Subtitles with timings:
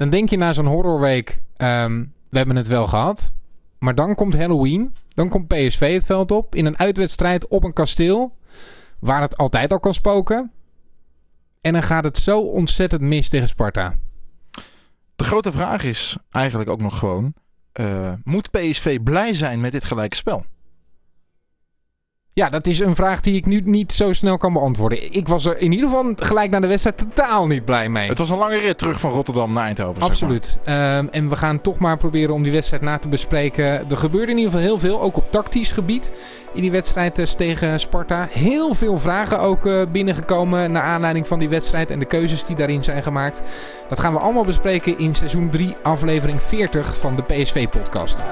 [0.00, 3.32] Dan denk je na zo'n horrorweek, ehm, we hebben het wel gehad.
[3.78, 4.94] Maar dan komt Halloween.
[5.14, 6.54] Dan komt PSV het veld op.
[6.54, 8.36] In een uitwedstrijd op een kasteel.
[8.98, 10.52] Waar het altijd al kan spoken.
[11.60, 13.94] En dan gaat het zo ontzettend mis tegen Sparta.
[15.16, 17.34] De grote vraag is eigenlijk ook nog gewoon...
[17.72, 20.44] eh, moet PSV blij zijn met dit gelijke spel?
[22.40, 25.14] Ja, dat is een vraag die ik nu niet zo snel kan beantwoorden.
[25.14, 28.08] Ik was er in ieder geval gelijk na de wedstrijd totaal niet blij mee.
[28.08, 29.94] Het was een lange rit terug van Rotterdam naar Eindhoven.
[29.94, 30.10] zeg maar.
[30.10, 30.58] Absoluut.
[30.64, 33.90] Ehm, en we gaan toch maar proberen om die wedstrijd na te bespreken.
[33.90, 36.12] Er gebeurde in ieder geval heel veel, ook op tactisch gebied.
[36.54, 38.28] In die wedstrijd eh, tegen Sparta.
[38.30, 42.56] Heel veel vragen ook eh, binnengekomen naar aanleiding van die wedstrijd en de keuzes die
[42.56, 43.40] daarin zijn gemaakt.
[43.88, 48.22] Dat gaan we allemaal bespreken in seizoen 3, aflevering 40 van de PSV-podcast.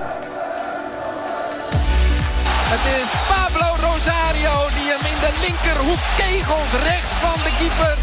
[2.71, 3.08] Het is
[5.29, 7.97] de linkerhoek kegelt rechts van de keeper.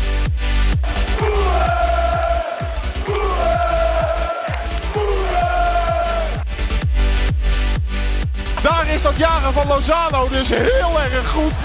[8.62, 11.52] Daar is dat jagen van Lozano dus heel erg goed.
[11.52, 11.56] 2-0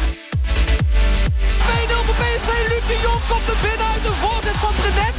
[2.06, 2.48] voor PSV.
[2.68, 5.14] Luc de Jong komt er binnen uit de voorzet van Brenet.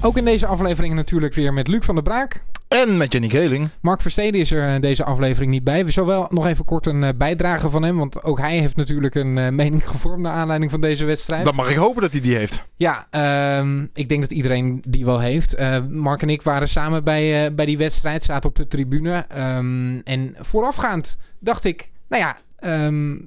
[0.00, 2.40] Ook in deze aflevering natuurlijk weer met Luc van der Braak.
[2.68, 3.68] En met Jenny Geling.
[3.80, 5.84] Mark Versteden is er in deze aflevering niet bij.
[5.84, 7.96] We zullen wel nog even kort een eh, bijdrage van hem.
[7.96, 11.44] Want ook hij heeft natuurlijk een eh, mening gevormd naar aanleiding van deze wedstrijd.
[11.44, 12.62] Dan mag ik hopen dat hij die heeft.
[12.76, 15.54] Ja, ehm, ik denk dat iedereen die wel heeft.
[15.54, 19.24] Eh, Mark en ik waren samen bij, eh, bij die wedstrijd, zaten op de tribune.
[19.28, 23.18] Ehm, en voorafgaand dacht ik, nou ja, ehm, eh,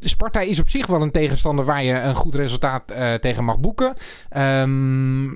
[0.00, 3.60] Sparta is op zich wel een tegenstander waar je een goed resultaat eh, tegen mag
[3.60, 3.94] boeken.
[4.28, 5.28] Ehm,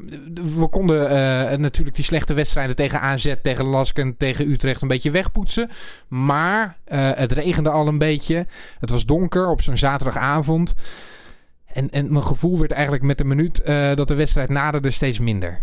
[0.58, 5.10] we konden eh, natuurlijk die slechte wedstrijden tegen AZ, tegen Lasken, tegen Utrecht een beetje
[5.10, 5.70] wegpoetsen.
[6.08, 8.46] Maar eh, het regende al een beetje.
[8.78, 10.74] Het was donker op zo'n zaterdagavond.
[11.74, 15.18] En, en mijn gevoel werd eigenlijk met de minuut eh, dat de wedstrijd naderde steeds
[15.18, 15.60] minder.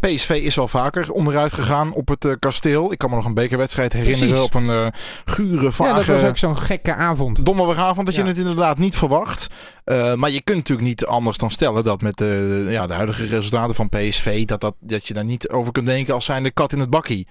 [0.00, 2.92] PSV is wel vaker onderuit gegaan op het eh, kasteel.
[2.92, 4.44] Ik kan me nog een bekerwedstrijd herinneren Precies.
[4.44, 4.86] op een eh,
[5.24, 5.90] gure, vage...
[5.90, 7.44] Ja, dat was ook zo'n gekke avond.
[7.44, 9.46] Donderdagavond dat je het inderdaad niet verwacht.
[9.84, 13.26] Eh, maar je kunt natuurlijk niet anders dan stellen dat met de, ja, de huidige
[13.26, 14.44] resultaten van PSV...
[14.44, 16.90] Dat, dat, dat je daar niet over kunt denken als zijn de kat in het
[16.90, 17.26] bakkie.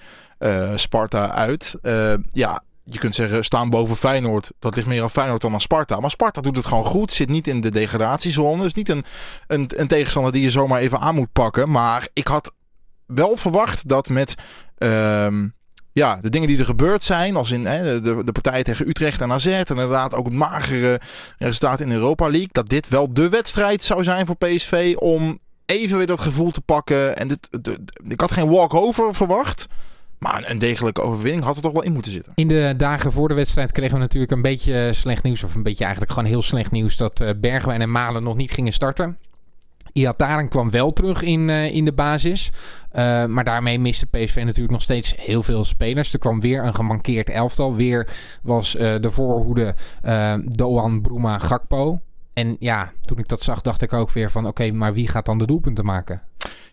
[0.75, 1.75] Sparta uit.
[2.29, 4.51] Ja, je kunt zeggen staan boven Feyenoord.
[4.59, 5.99] Dat ligt meer aan Feyenoord dan aan Sparta.
[5.99, 7.11] Maar Sparta doet het gewoon goed.
[7.11, 8.63] Zit niet in de degradatiezone.
[8.63, 9.05] Dus niet een,
[9.47, 11.71] een, een tegenstander die je zomaar even aan moet pakken.
[11.71, 12.53] Maar ik had
[13.07, 14.35] wel verwacht dat met...
[14.77, 15.47] ehm,
[15.97, 19.21] ja, de dingen die er gebeurd zijn, als in hè, de, de partij tegen Utrecht
[19.21, 20.99] en AZ, en inderdaad ook het magere
[21.37, 25.39] resultaat in de Europa League, dat dit wel de wedstrijd zou zijn voor PSV om
[25.65, 27.17] even weer dat gevoel te pakken.
[27.17, 27.49] En dit,
[28.07, 29.67] ik had geen walkover verwacht,
[30.17, 32.31] maar een, degelijke overwinning had er toch wel in moeten zitten.
[32.35, 35.43] In de dagen voor de wedstrijd kregen we natuurlijk een beetje slecht nieuws.
[35.43, 36.97] Of een beetje eigenlijk gewoon heel slecht nieuws.
[36.97, 39.17] Dat eh, Bergwijn en Malen nog niet gingen starten.
[39.97, 42.51] Iataren kwam wel terug in, eh, in de basis.
[42.91, 46.13] Eh, maar daarmee miste PSV natuurlijk nog steeds heel veel spelers.
[46.13, 47.75] Er kwam weer een gemankeerd elftal.
[47.75, 48.07] Weer
[48.41, 49.75] was eh, de voorhoede
[50.43, 52.01] Doan, Bruma, Gakpo.
[52.33, 54.47] En ja, toen ik dat zag, dacht ik ook weer van...
[54.47, 56.21] Oké, maar wie gaat dan de doelpunten maken?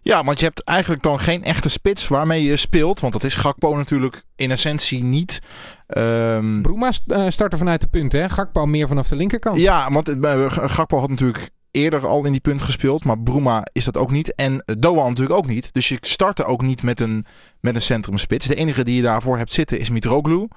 [0.02, 3.34] Ja, want je hebt eigenlijk dan geen echte spits waarmee je speelt, want dat is
[3.34, 5.38] Gakpo natuurlijk in essentie niet.
[5.86, 6.90] Ehm, Bruma
[7.28, 8.28] startte vanuit de punt, hè?
[8.28, 9.56] Gakpo meer vanaf de linkerkant.
[9.56, 10.16] Ja, want
[10.48, 13.04] Gakpo had natuurlijk eerder al in die punt gespeeld.
[13.04, 14.34] Maar Bruma is dat ook niet.
[14.34, 15.72] En Doan natuurlijk ook niet.
[15.72, 17.24] Dus je startte ook niet met een,
[17.60, 18.46] met een centrumspits.
[18.46, 20.48] De enige die je daarvoor hebt zitten is Mitroglou.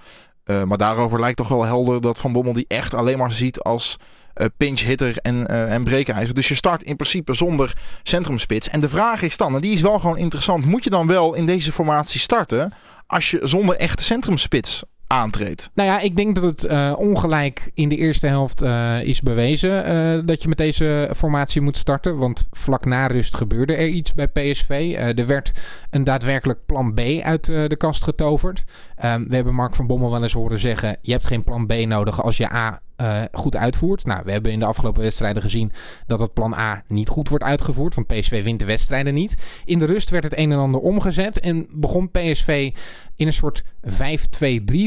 [0.45, 3.59] Uh, maar daarover lijkt toch wel helder dat Van Bommel die echt alleen maar ziet
[3.59, 3.97] als
[4.35, 6.35] uh, pinch hitter en, uh, en breekijzer.
[6.35, 7.73] Dus je start in principe zonder
[8.03, 8.69] centrumspits.
[8.69, 10.65] En de vraag is dan, en die is wel gewoon interessant.
[10.65, 12.73] Moet je dan wel in deze formatie starten
[13.07, 15.69] als je zonder echte centrumspits aantreedt.
[15.73, 19.91] Nou ja, ik denk dat het uh, ongelijk in de eerste helft uh, is bewezen
[19.91, 22.17] uh, dat je met deze formatie moet starten.
[22.17, 24.95] Want vlak na rust gebeurde er iets bij PSV.
[25.17, 25.51] er werd
[25.89, 28.63] een daadwerkelijk plan B uit de kast getoverd.
[29.03, 31.73] Um, we hebben Mark van Bommel wel eens horen zeggen: je hebt geen plan B
[31.73, 34.05] nodig als je A uh, goed uitvoert.
[34.05, 35.71] Nou, we hebben in de afgelopen wedstrijden gezien
[36.07, 37.95] dat het plan A niet goed wordt uitgevoerd.
[37.95, 39.61] Want PSV wint de wedstrijden niet.
[39.65, 42.73] In de rust werd het een en ander omgezet en begon PSV
[43.15, 43.91] in een soort 5-2-3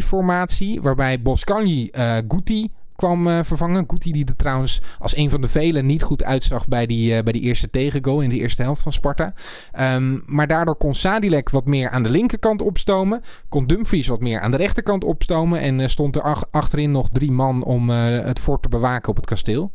[0.03, 0.83] formatie.
[0.83, 2.71] Waarbij Boscanli uh, Guti
[3.01, 3.85] kwam uh, vervangen.
[3.87, 7.23] Guti die er trouwens als een van de velen niet goed uitzag bij die, uh,
[7.23, 9.35] bij die eerste tegengoal in de eerste helft van Sparta.
[9.81, 13.21] Um, maar daardoor kon Sadilek wat meer aan de linkerkant opstomen.
[13.49, 15.61] Kon Dumfries wat meer aan de rechterkant opstomen.
[15.61, 19.17] En uh, stond er ach achterin nog drie man om het fort te bewaken op
[19.17, 19.73] het kasteel.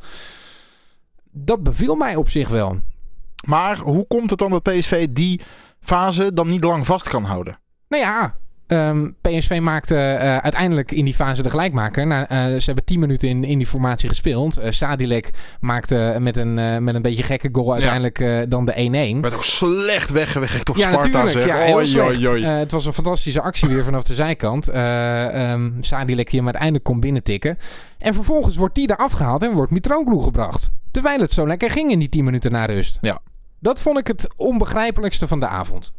[1.32, 2.80] Dat beviel mij op zich wel.
[3.46, 5.42] Maar hoe komt het dan dat PSV die
[5.80, 7.60] fase dan niet lang vast kan houden?
[7.88, 8.34] Nou ja,
[8.68, 12.08] Ehm, PSV maakte eh, uiteindelijk in die fase de gelijkmaker.
[12.08, 14.60] Nou, eh, ze hebben 10 minuten in, in die formatie gespeeld.
[14.60, 15.30] Uh, Sadilek
[15.60, 19.22] maakte met een, met een beetje gekke goal uiteindelijk dan de 1-1.
[19.22, 21.24] Werd ook slecht weggewerkt door ja, Sparta.
[21.24, 24.76] Natuurlijk, ja, heel het was een fantastische actie weer vanaf de zijkant.
[24.76, 27.58] Um, Sadilek die hem uiteindelijk kon binnentikken.
[27.98, 30.70] En vervolgens wordt die er afgehaald en wordt Mitroglou gebracht.
[30.92, 32.98] Terwijl het zo lekker ging in die 10 minuten na rust.
[33.02, 33.22] Ja.
[33.60, 35.94] Dat vond ik het onbegrijpelijkste van de avond.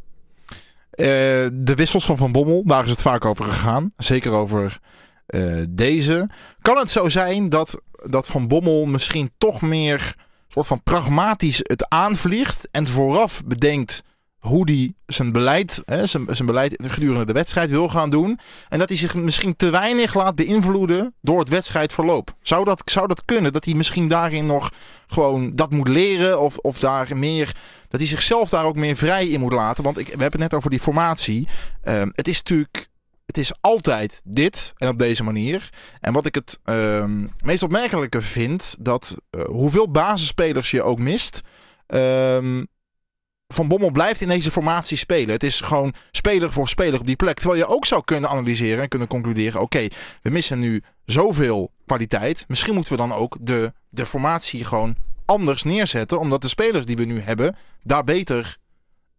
[0.96, 1.06] Uh,
[1.52, 3.90] de wissels van Van Bommel, daar is het vaak over gegaan.
[3.96, 4.78] Zeker over
[5.26, 6.28] uh, deze.
[6.60, 10.14] Kan het zo zijn dat, dat Van Bommel misschien toch meer
[10.48, 14.02] soort van pragmatisch het aanvliegt en vooraf bedenkt
[14.38, 18.38] hoe hij zijn beleid, hè, zijn, zijn beleid gedurende de wedstrijd wil gaan doen.
[18.68, 22.34] En dat hij zich misschien te weinig laat beïnvloeden door het wedstrijdverloop.
[22.42, 23.52] Zou dat, zou dat kunnen?
[23.52, 24.70] Dat hij misschien daarin nog
[25.06, 27.56] gewoon dat moet leren of, of daar meer
[27.98, 29.84] dat hij zichzelf daar ook meer vrij in moet laten.
[29.84, 31.48] Want ik, we hebben het net over die formatie.
[31.82, 32.88] Ehm, het is natuurlijk
[33.26, 35.68] het is altijd dit en op deze manier.
[36.00, 37.04] En wat ik het uh,
[37.44, 41.40] meest opmerkelijke vind, dat uh, hoeveel basisspelers je ook mist.
[41.88, 42.62] Uh,
[43.48, 45.30] van Bommel blijft in deze formatie spelen.
[45.30, 47.36] Het is gewoon speler voor speler op die plek.
[47.38, 49.86] Terwijl je ook zou kunnen analyseren en kunnen concluderen: oké,
[50.22, 52.44] we missen nu zoveel kwaliteit.
[52.48, 54.96] Misschien moeten we dan ook de, de formatie gewoon
[55.26, 56.18] anders neerzetten.
[56.18, 58.56] Omdat de spelers die we nu hebben daar beter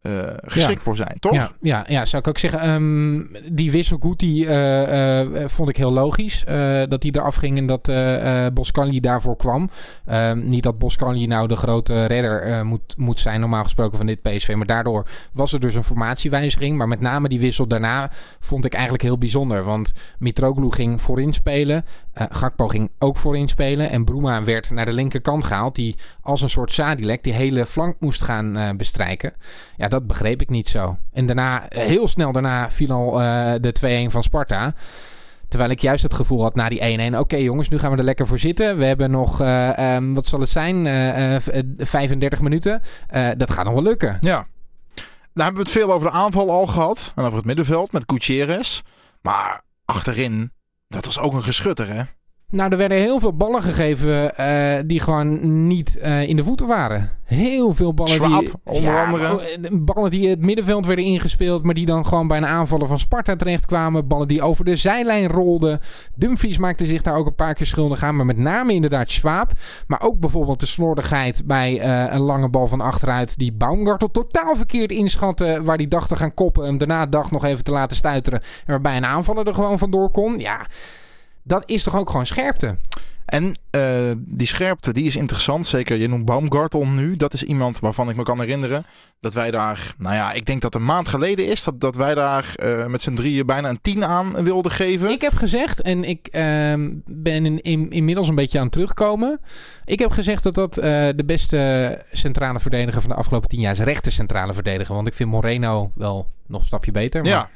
[0.01, 1.33] uh, geschikt voor zijn, toch?
[1.33, 2.69] Ja, ja, ja, zou ik ook zeggen.
[2.69, 6.43] Um, die wisselgoed die uh, uh, vond ik heel logisch.
[6.89, 7.91] dat hij eraf ging en dat
[8.53, 9.69] Boscanli daarvoor kwam.
[10.11, 14.21] Um, niet dat Boscanli nou de grote redder moet, moet zijn, normaal gesproken, van dit
[14.21, 14.53] PSV.
[14.55, 16.77] Maar daardoor was er dus een formatiewijziging.
[16.77, 19.63] Maar met name die wissel daarna vond ik eigenlijk heel bijzonder.
[19.63, 21.85] Want Mitroglou ging voorin spelen.
[22.13, 23.89] Gakpo ging ook voorin spelen.
[23.89, 25.75] En Bruma werd naar de linkerkant gehaald.
[25.75, 29.33] Die als een soort Sadilek die hele flank moest gaan bestrijken.
[29.77, 30.97] Ja, dat begreep ik niet zo.
[31.13, 34.73] En daarna, heel snel daarna, viel al uh, de 2-1 van Sparta.
[35.47, 37.17] Terwijl ik juist het gevoel had na die 1-1.
[37.17, 38.77] Oké jongens, nu gaan we er lekker voor zitten.
[38.77, 41.35] We hebben nog, uh, um, wat zal het zijn, uh,
[41.77, 42.81] 35 minuten.
[43.37, 44.17] dat gaat nog wel lukken.
[44.21, 44.47] Ja.
[45.33, 47.11] Nou hebben we het veel over de aanval al gehad.
[47.15, 48.81] En over het middenveld met Gutierrez.
[49.21, 50.51] Maar achterin,
[50.87, 52.03] dat was ook een geschutter hè.
[52.51, 56.67] Nou, er werden heel veel ballen gegeven uh, die gewoon niet uh, in de voeten
[56.67, 57.09] waren.
[57.23, 58.51] Heel veel ballen Schwab, die...
[58.63, 59.41] onder ja, andere.
[59.41, 62.99] Eh, ballen die het middenveld werden ingespeeld, maar die dan gewoon bij een aanvallen van
[62.99, 64.07] Sparta terechtkwamen.
[64.07, 65.79] Ballen die over de zijlijn rolden.
[66.15, 69.51] Dumfries maakte zich daar ook een paar keer schuldig aan, maar met name inderdaad Schwab.
[69.87, 74.55] Maar ook bijvoorbeeld de slordigheid bij uh, een lange bal van achteruit die Baumgartel totaal
[74.55, 75.59] verkeerd inschatte.
[75.63, 78.39] Waar die dacht te gaan koppen en daarna dacht nog even te laten stuiteren.
[78.41, 80.39] En waarbij een aanvaller er gewoon vandoor kon.
[80.39, 80.67] Ja
[81.47, 82.77] dat is toch ook gewoon scherpte?
[83.27, 85.67] En uh, die scherpte, die is interessant.
[85.67, 87.15] Zeker, je noemt Baumgartel nu.
[87.15, 88.85] Dat is iemand waarvan ik me kan herinneren
[89.19, 92.15] dat wij daar, nou ja, ik denk dat een maand geleden is dat, dat wij
[92.15, 95.09] daar uh, met z'n drieën bijna een tien aan wilden geven.
[95.09, 96.41] Ik heb gezegd, en ik uh,
[97.05, 99.39] ben in, in, inmiddels een beetje aan het terugkomen.
[99.85, 100.83] Ik heb gezegd dat dat uh,
[101.15, 103.79] de beste centrale verdediger van de afgelopen tien jaar is.
[103.79, 104.95] Rechter centrale verdediger.
[104.95, 107.21] Want ik vind Moreno wel nog een stapje beter.
[107.21, 107.31] Maar...
[107.31, 107.49] Ja.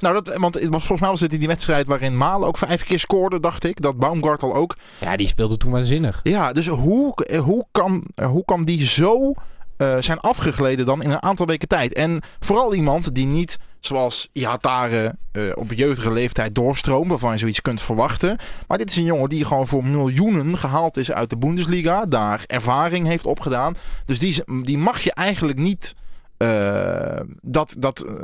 [0.00, 2.58] Nou, dat, want het was, volgens mij was dit in die wedstrijd waarin Malen ook
[2.58, 3.80] vijf keer scoorde, dacht ik.
[3.80, 4.76] Dat Baumgartel ook.
[4.98, 6.20] Ja, die speelde toen waanzinnig.
[6.22, 9.32] Ja, dus hoe, hoe, kan, hoe kan die zo
[9.78, 11.94] uh, zijn afgegleden dan in een aantal weken tijd?
[11.94, 17.60] En vooral iemand die niet, zoals Ihatare, uh, op jeugdige leeftijd doorstroomt, waarvan je zoiets
[17.60, 18.38] kunt verwachten.
[18.66, 22.06] Maar dit is een jongen die gewoon voor miljoenen gehaald is uit de Bundesliga.
[22.06, 23.74] Daar ervaring heeft opgedaan.
[24.06, 25.94] Dus die, die mag je eigenlijk niet
[26.38, 28.14] uh, dat, dat, uh,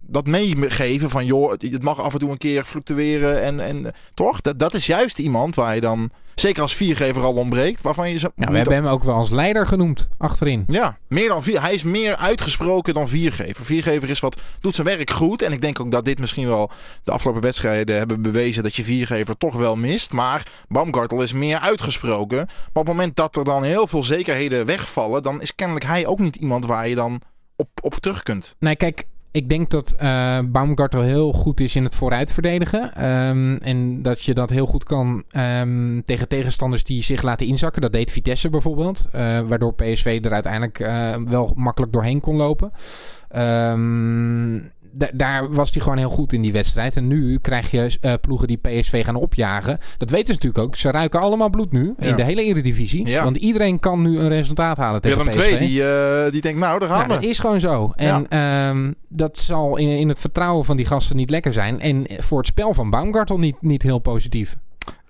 [0.00, 4.40] dat meegeven van joh, het mag af en toe een keer fluctueren en, en toch?
[4.40, 8.18] Dat, dat is juist iemand waar je dan, zeker als viergever al ontbreekt, waarvan je...
[8.18, 10.64] Ja, we hebben hem ook wel als leider genoemd, achterin.
[10.66, 13.64] Ja, meer dan vier, hij is meer uitgesproken dan viergever.
[13.64, 16.70] Viergever is wat, doet zijn werk goed en ik denk ook dat dit misschien wel
[17.02, 20.12] de afgelopen wedstrijden hebben bewezen dat je viergever toch wel mist.
[20.12, 22.36] Maar Baumgartel is meer uitgesproken.
[22.36, 26.06] Maar op het moment dat er dan heel veel zekerheden wegvallen, dan is kennelijk hij
[26.06, 27.20] ook niet iemand waar je dan
[27.62, 28.56] op, op terug kunt.
[28.58, 33.04] Nee, kijk, ik denk dat uh, Baumgartel heel goed is in het vooruit verdedigen.
[33.28, 37.82] Um, en dat je dat heel goed kan um, tegen tegenstanders die zich laten inzakken.
[37.82, 39.08] Dat deed Vitesse bijvoorbeeld.
[39.14, 42.72] Uh, waardoor PSV er uiteindelijk uh, wel makkelijk doorheen kon lopen.
[43.36, 44.70] Um,
[45.14, 46.96] daar was hij gewoon heel goed in die wedstrijd.
[46.96, 49.78] En nu krijg je uh, ploegen die PSV gaan opjagen.
[49.98, 50.76] Dat weten ze natuurlijk ook.
[50.76, 53.06] Ze ruiken allemaal bloed nu in de hele Eredivisie.
[53.06, 53.24] Ja.
[53.24, 55.56] Want iedereen kan nu een resultaat halen tegen Willem PSV.
[55.56, 57.14] 2 die, uh, die denkt, nou, daar gaan nou, we.
[57.14, 57.92] Dat is gewoon zo.
[57.96, 58.68] En ja.
[58.68, 61.80] um, dat zal in, in het vertrouwen van die gasten niet lekker zijn.
[61.80, 64.56] En voor het spel van Baumgartel niet, niet heel positief.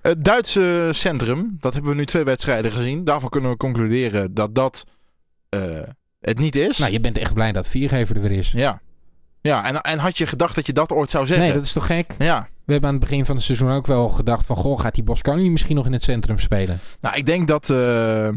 [0.03, 3.05] Het Duitse centrum, dat hebben we nu twee wedstrijden gezien.
[3.05, 4.87] Daarvan kunnen we concluderen dat dat
[5.55, 5.83] uh,
[6.21, 6.79] het niet is.
[6.79, 8.53] Nou, je bent echt blij dat Viergever er weer is.
[8.53, 8.81] Ja.
[9.43, 11.45] Ja, en, en had je gedacht dat je dat ooit zou zeggen?
[11.47, 12.15] Nee, dat is toch gek?
[12.19, 14.57] Ja, We hebben aan het begin van het seizoen ook wel gedacht van...
[14.57, 16.81] Goh, gaat die Boscani misschien nog in het centrum spelen?
[17.01, 17.71] nou ik denk dat...
[17.71, 18.29] eh,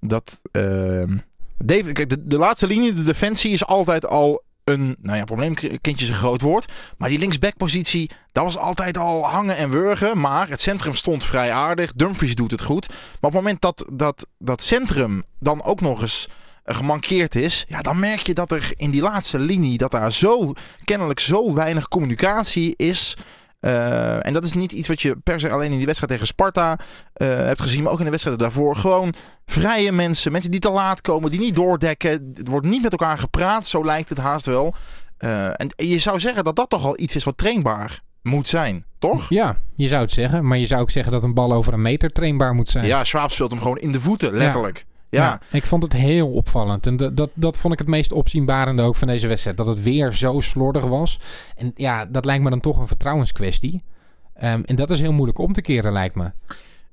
[0.00, 1.02] dat eh,
[1.64, 4.96] David, kijk, de, de laatste linie, de defensie, is altijd al een...
[5.02, 6.72] Nou ja, probleemkindje is een groot woord.
[6.98, 10.20] Maar die linksbackpositie, dat was altijd al hangen en wurgen.
[10.20, 11.92] Maar het centrum stond vrij aardig.
[11.92, 12.88] Dumfries doet het goed.
[12.88, 16.28] Maar op het moment dat dat, dat centrum dan ook nog eens
[16.74, 20.52] gemankeerd is, ja, dan merk je dat er in die laatste linie, dat daar zo
[20.84, 23.16] kennelijk zo weinig communicatie is.
[23.60, 26.26] Eh, en dat is niet iets wat je per se alleen in die wedstrijd tegen
[26.26, 26.78] Sparta
[27.12, 28.76] eh, hebt gezien, maar ook in de wedstrijden daarvoor.
[28.76, 29.14] Gewoon
[29.46, 32.32] vrije mensen, mensen die te laat komen, die niet doordekken.
[32.34, 34.74] Het wordt niet met elkaar gepraat, zo lijkt het haast wel.
[35.16, 38.84] Eh, en je zou zeggen dat dat toch al iets is wat trainbaar moet zijn,
[38.98, 39.28] toch?
[39.28, 40.46] Ja, je zou het zeggen.
[40.46, 42.86] Maar je zou ook zeggen dat een bal over een meter trainbaar moet zijn.
[42.86, 44.86] Ja, Schwab speelt hem gewoon in de voeten, letterlijk.
[45.10, 46.86] Ja, ik vond het heel opvallend.
[46.86, 49.56] En dat, dat, dat vond ik het meest opzienbarende ook van deze wedstrijd.
[49.56, 51.18] Dat het weer zo slordig was.
[51.56, 53.82] En ja, dat lijkt me dan toch een vertrouwenskwestie.
[54.34, 56.32] Ehm, en dat is heel moeilijk om te keren, lijkt me.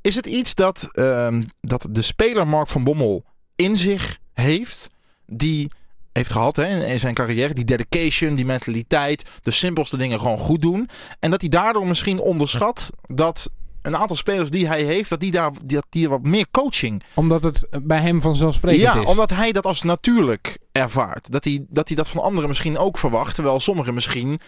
[0.01, 3.23] Is het iets dat, ehm, dat de speler Mark van Bommel
[3.55, 4.89] in zich heeft,
[5.25, 5.71] die
[6.13, 10.61] heeft gehad hè, in zijn carrière, die dedication, die mentaliteit, de simpelste dingen gewoon goed
[10.61, 10.89] doen.
[11.19, 13.49] En dat hij daardoor misschien onderschat dat
[13.87, 17.03] een aantal spelers die hij heeft, dat die daar dat die wat meer coaching.
[17.13, 19.05] Omdat het bij hem vanzelfsprekend Ja, is.
[19.05, 21.31] omdat hij dat als natuurlijk ervaart.
[21.31, 23.35] Dat hij, dat hij dat van anderen misschien ook verwacht.
[23.35, 24.39] Terwijl sommigen misschien,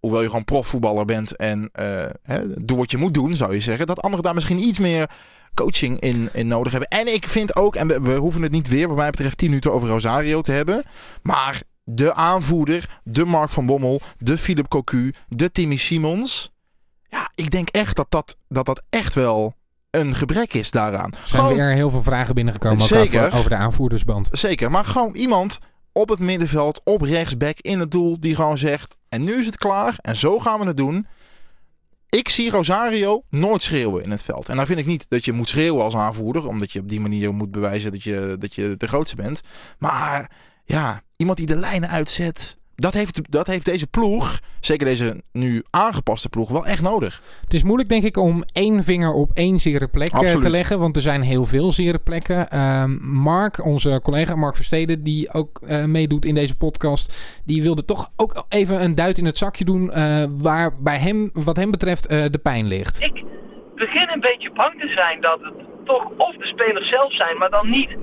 [0.00, 3.60] hoewel je gewoon profvoetballer bent en eh, hè, doe wat je moet doen, zou je
[3.60, 3.86] zeggen.
[3.86, 5.10] Dat anderen daar misschien iets meer
[5.54, 6.90] coaching in, in nodig hebben.
[6.90, 9.48] En ik vind ook, en we, we hoeven het niet weer, wat mij betreft, 10
[9.48, 10.82] minuten over Rosario te hebben.
[11.22, 16.52] Maar de aanvoerder, de Mark van Bommel, de Philip Cocu, de Timmy Simons.
[17.14, 19.54] Ja, ik denk echt dat dat, dat, dat echt wel
[19.90, 21.12] een gebrek is daaraan.
[21.12, 23.24] Er zijn Gewoon- weer heel veel vragen binnengekomen Zeker.
[23.26, 24.28] over, over de aanvoerdersband.
[24.32, 25.58] Zeker, maar gewoon iemand
[25.92, 29.56] op het middenveld, op rechtsback, in het doel, die gewoon zegt: En nu is het
[29.56, 31.06] klaar en zo gaan we het doen.
[32.08, 34.48] Ik zie Rosario nooit schreeuwen in het veld.
[34.48, 37.00] En dan vind ik niet dat je moet schreeuwen als aanvoerder, omdat je op die
[37.00, 39.40] manier moet bewijzen dat je, dat je de grootste bent.
[39.78, 40.30] Maar
[40.64, 45.62] ja, iemand die de lijnen uitzet, dat heeft, dat heeft deze ploeg, zeker deze nu
[45.70, 47.22] aangepaste ploeg, wel echt nodig.
[47.44, 50.42] Het is moeilijk, denk ik, om één vinger op één zere plek eh, Absoluut.
[50.42, 50.78] te leggen.
[50.78, 52.48] Want er zijn heel veel zere plekken.
[52.48, 57.38] Ehm, Mark, onze collega Mark Versteden, die ook eh, meedoet in deze podcast.
[57.44, 59.92] Die wilde toch ook even een duit in het zakje doen.
[59.92, 63.02] eh, waar bij hem, wat hem betreft, eh, de pijn ligt.
[63.02, 63.24] Ik
[63.74, 65.52] begin een beetje bang te zijn dat het
[65.84, 67.96] toch of de spelers zelf zijn, maar dan niet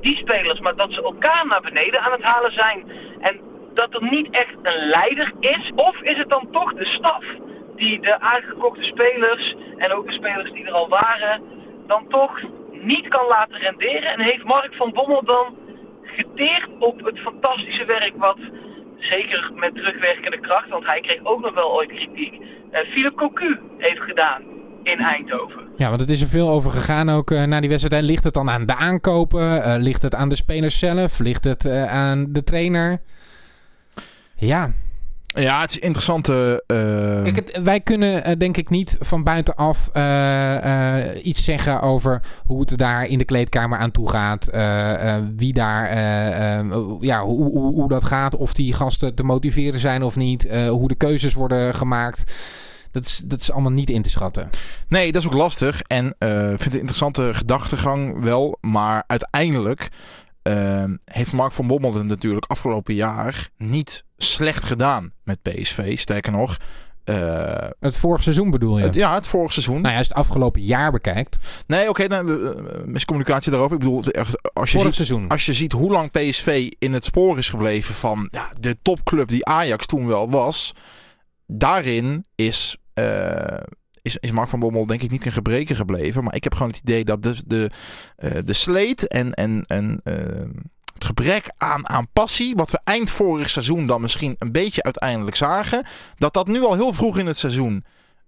[0.00, 2.84] die spelers, maar dat ze elkaar naar beneden aan het halen zijn.
[3.20, 3.40] En
[3.74, 5.72] dat er niet echt een leider is.
[5.74, 7.24] Of is het dan toch de staf
[7.76, 11.42] die de aangekochte spelers en ook de spelers die er al waren,
[11.86, 12.40] dan toch
[12.70, 14.12] niet kan laten renderen?
[14.12, 15.56] En heeft Mark van Bommel dan
[16.02, 18.38] geteerd op het fantastische werk wat
[18.98, 22.40] zeker met terugwerkende kracht, want hij kreeg ook nog wel ooit kritiek,
[22.70, 24.42] eh Philip Cocu heeft gedaan
[24.82, 25.62] in Eindhoven.
[25.76, 28.04] Ja, want het is er veel over gegaan ook eh, na die wedstrijd.
[28.04, 29.62] Ligt het dan aan de aankopen?
[29.62, 31.18] Eh, ligt het aan de spelers zelf?
[31.18, 33.00] Ligt het aan de trainer?
[34.46, 34.72] Ja,
[35.36, 36.64] Ja, het is interessante.
[36.66, 42.22] eh, Kijk, het- wij kunnen eh, denk ik niet van buitenaf eh, iets zeggen over
[42.44, 44.44] hoe het daar in de kleedkamer aan toe gaat.
[45.36, 45.96] wie daar,
[47.00, 48.36] ja, hoe, hoe, hoe dat gaat.
[48.36, 50.46] Of die gasten te motiveren zijn of niet.
[50.68, 52.32] hoe de keuzes worden gemaakt.
[52.90, 54.50] Dat is, dat is allemaal niet in te schatten.
[54.88, 55.80] Nee, dat is ook lastig.
[55.82, 56.14] En ik
[56.48, 58.58] vind het een interessante gedachtegang wel.
[58.60, 59.88] Maar uiteindelijk
[61.04, 65.98] heeft Mark van Bommel het natuurlijk afgelopen jaar niet slecht gedaan met PSV.
[65.98, 66.56] Sterker nog,
[67.04, 68.84] eh, Het vorige seizoen bedoel je?
[68.84, 69.80] het, ja, het vorig seizoen.
[69.80, 71.36] Nou ja, als je het afgelopen jaar bekijkt.
[71.66, 73.76] Nee, oké, nou, eh, miscommunicatie daarover.
[73.76, 74.02] Ik bedoel,
[74.52, 75.28] als je, Vorig ziet, seizoen.
[75.28, 79.28] als je ziet hoe lang PSV in het spoor is gebleven van ja, de topclub
[79.28, 80.72] die Ajax toen wel was.
[81.46, 83.56] Daarin is, eh,
[84.02, 86.24] is, is Mark van Bommel denk ik niet in gebreken gebleven.
[86.24, 87.70] Maar ik heb gewoon het idee dat de, de,
[88.16, 90.48] eh, de sleet en, en, en eh,
[90.94, 95.36] het gebrek aan, aan passie, wat we eind vorig seizoen dan misschien een beetje uiteindelijk
[95.36, 95.86] zagen,
[96.16, 97.84] dat dat nu al heel vroeg in het seizoen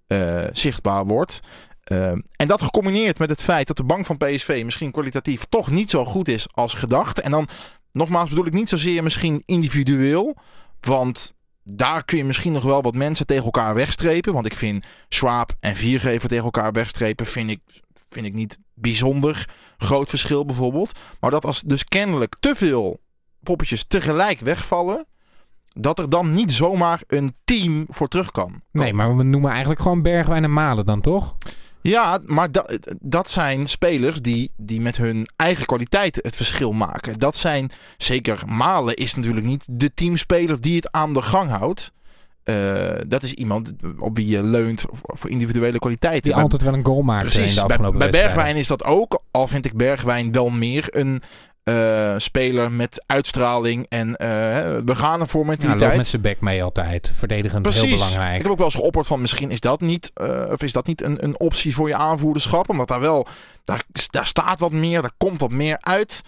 [0.07, 1.41] eh, zichtbaar wordt.
[1.83, 5.71] Eh, en dat gecombineerd met het feit dat de bank van PSV misschien kwalitatief toch
[5.71, 7.21] niet zo goed is als gedacht.
[7.21, 7.49] En dan,
[7.93, 10.37] nogmaals, bedoel ik niet zozeer misschien individueel.
[10.81, 14.33] Want daar kun je misschien nog wel wat mensen tegen elkaar wegstrepen.
[14.33, 17.61] Want ik vind Schwab en Viergever tegen elkaar wegstrepen vind ik,
[18.09, 20.99] vind ik niet bijzonder groot verschil bijvoorbeeld.
[21.21, 23.01] Maar dat als dus kennelijk te veel
[23.43, 25.07] poppetjes tegelijk wegvallen.
[25.79, 28.63] Dat er dan niet zomaar een team voor terug kan.
[28.73, 31.37] Nee, maar we noemen eigenlijk gewoon Bergwijn en Malen dan toch?
[31.83, 37.19] Ja, maar dat, dat zijn spelers die, die met hun eigen kwaliteit het verschil maken.
[37.19, 41.93] Dat zijn, zeker Malen is natuurlijk niet de teamspeler die het aan de gang houdt.
[42.51, 46.23] Uh, dat is iemand op wie je leunt voor individuele kwaliteiten.
[46.23, 48.67] Die bij, altijd wel een goal maakt precies, in de afgelopen bij, bij Bergwijn is
[48.67, 49.23] dat ook.
[49.31, 51.23] Al vind ik Bergwijn wel meer een
[51.65, 54.17] uh, speler met uitstraling en uh,
[54.85, 55.81] we gaan ervoor mentaliteit.
[55.81, 57.13] Ja, loopt met zijn bek mee altijd.
[57.17, 57.83] Verdedigend Precies.
[57.83, 58.37] heel belangrijk.
[58.37, 60.13] Ik heb ook wel eens geopperd van misschien is dat niet,
[60.51, 62.69] of is dat niet een, een optie voor je aanvoerderschap.
[62.69, 63.27] Omdat daar wel,
[63.65, 66.21] daar, daar staat wat meer, daar komt wat meer uit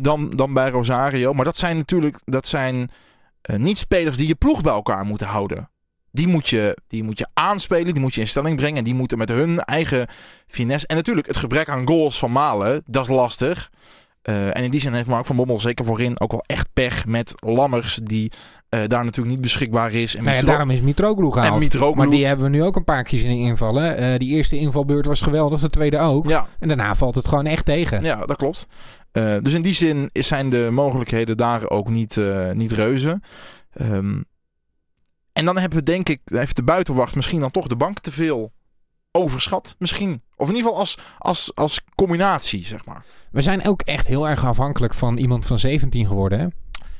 [0.00, 1.32] dan, dan bij Rosario.
[1.32, 2.90] Maar dat zijn natuurlijk, dat zijn
[3.56, 5.68] niet spelers die je ploeg bij elkaar moeten houden.
[6.10, 8.78] Die moet, je, die moet je aanspelen, die moet je in stelling brengen.
[8.78, 10.06] En die moeten met hun eigen
[10.46, 10.86] finesse.
[10.86, 13.70] En natuurlijk het gebrek aan goals van Malen, dat is lastig.
[14.28, 17.06] Uh, en in die zin heeft Mark van Bommel zeker voorin ook wel echt pech
[17.06, 18.32] met Lammers, die
[18.70, 20.14] uh, daar natuurlijk niet beschikbaar is.
[20.14, 21.52] En nou ja, daarom is Mitroglou gehaald.
[21.52, 21.96] En Mitroglou.
[21.96, 24.02] Maar die hebben we nu ook een paar keer zien invallen.
[24.02, 26.28] Uh, die eerste invalbeurt was geweldig, de tweede ook.
[26.28, 26.46] Ja.
[26.58, 28.02] En daarna valt het gewoon echt tegen.
[28.02, 28.66] Ja, dat klopt.
[29.42, 32.20] Dus in die zin zijn de mogelijkheden daar ook niet,
[32.52, 33.20] niet reuze.
[33.80, 34.24] Um,
[35.34, 38.12] en dan hebben we denk ik, heeft de buitenwacht misschien dan toch de bank te
[38.12, 38.52] veel
[39.12, 39.74] overschat.
[39.78, 40.22] Misschien.
[40.36, 43.04] Of in ieder geval als, als, als combinatie, zeg maar.
[43.30, 46.46] We zijn ook echt heel erg afhankelijk van iemand van 17 geworden, hè?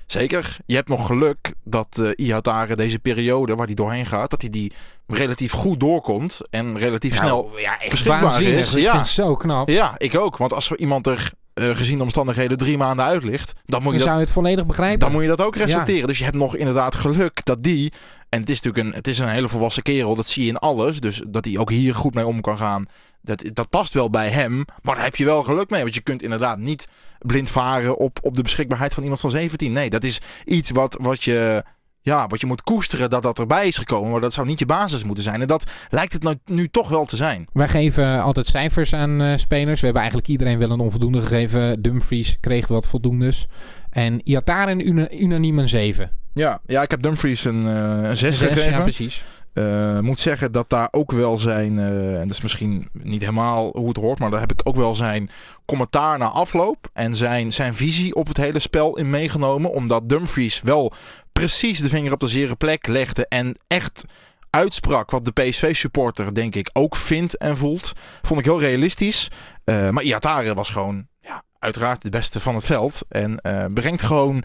[0.06, 0.56] Zeker.
[0.66, 4.50] Je hebt nog geluk dat uh, Ihatare deze periode waar hij doorheen gaat, dat hij
[4.50, 4.72] die
[5.06, 8.60] relatief goed doorkomt en relatief nou, snel ja, echt beschikbaar waanzinnig.
[8.60, 8.74] is.
[8.74, 8.90] Ik ja.
[8.90, 9.68] vind het zo knap.
[9.68, 10.36] Ja, ik ook.
[10.36, 13.92] Want als er iemand er uh, gezien de omstandigheden drie maanden uit ligt, dan moet
[13.92, 14.98] je, dan dat, zou je het volledig begrijpen.
[14.98, 16.00] dan moet je dat ook respecteren.
[16.00, 16.06] Ja.
[16.06, 17.92] Dus je hebt nog inderdaad geluk dat die
[18.34, 20.14] en het is natuurlijk een, het is een hele volwassen kerel.
[20.14, 21.00] Dat zie je in alles.
[21.00, 22.86] Dus dat hij ook hier goed mee om kan gaan.
[23.20, 24.64] Dat, dat past wel bij hem.
[24.82, 25.82] Maar daar heb je wel geluk mee.
[25.82, 26.86] Want je kunt inderdaad niet
[27.18, 29.72] blind varen op, op de beschikbaarheid van iemand van 17.
[29.72, 31.64] Nee, dat is iets wat, wat, je,
[32.04, 34.10] ja, wat je moet koesteren dat dat erbij is gekomen.
[34.10, 35.40] Maar dat zou niet je basis moeten zijn.
[35.40, 37.46] En dat lijkt het nou, nu toch wel te zijn.
[37.52, 39.80] Wij geven altijd cijfers aan uh, spelers.
[39.80, 41.82] We hebben eigenlijk iedereen wel een onvoldoende gegeven.
[41.82, 43.46] Dumfries kreeg wat voldoendes.
[43.90, 46.10] En Iataren een unaniem een 7.
[46.34, 48.70] Ja, ja, ik heb Dumfries een, uh, een 6 Zes, gegeven.
[48.70, 49.24] Ja, precies.
[49.54, 53.70] Uh, moet zeggen dat daar ook wel zijn, uh, en dat is misschien niet helemaal
[53.76, 55.28] hoe het hoort, maar daar heb ik ook wel zijn
[55.64, 59.72] commentaar na afloop en zijn, zijn visie op het hele spel in meegenomen.
[59.72, 60.92] Omdat Dumfries wel
[61.40, 64.04] precies de vinger op de zere plek legde en echt
[64.50, 67.92] uitsprak wat de PSV-supporter denk ik ook vindt en voelt.
[68.22, 69.28] Vond ik heel realistisch.
[69.64, 73.40] Uh, maar Iatare was gewoon ja, uiteraard de beste van het veld en
[73.74, 74.44] brengt gewoon...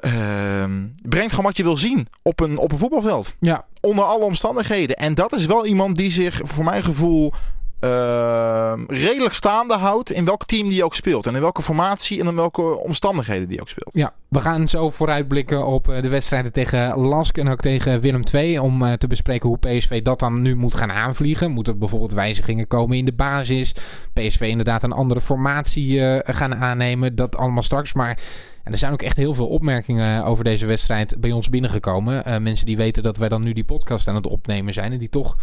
[0.00, 0.64] Uh,
[1.02, 3.34] brengt gewoon wat je wil zien op een, op een voetbalveld.
[3.40, 3.66] Ja.
[3.80, 4.96] Onder alle omstandigheden.
[4.96, 7.32] En dat is wel iemand die zich, voor mijn gevoel,
[7.80, 11.26] uh, redelijk staande houdt in welk team die ook speelt.
[11.26, 13.94] En in welke formatie en in welke omstandigheden die ook speelt.
[13.94, 18.58] Ja, we gaan zo vooruitblikken op de wedstrijden tegen Lask en ook tegen Willem II.
[18.58, 21.50] Om uh, te bespreken hoe PSV dat dan nu moet gaan aanvliegen.
[21.50, 23.74] Moeten bijvoorbeeld wijzigingen komen in de basis.
[24.12, 27.14] PSV inderdaad een andere formatie uh, gaan aannemen.
[27.14, 27.94] Dat allemaal straks.
[27.94, 28.18] Maar
[28.64, 32.28] en er zijn ook echt heel veel opmerkingen over deze wedstrijd bij ons binnengekomen.
[32.28, 34.92] Uh, mensen die weten dat wij dan nu die podcast aan het opnemen zijn.
[34.92, 35.36] En die toch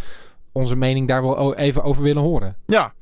[0.58, 2.56] onze mening daar wel even over willen horen.
[2.66, 2.92] Ja,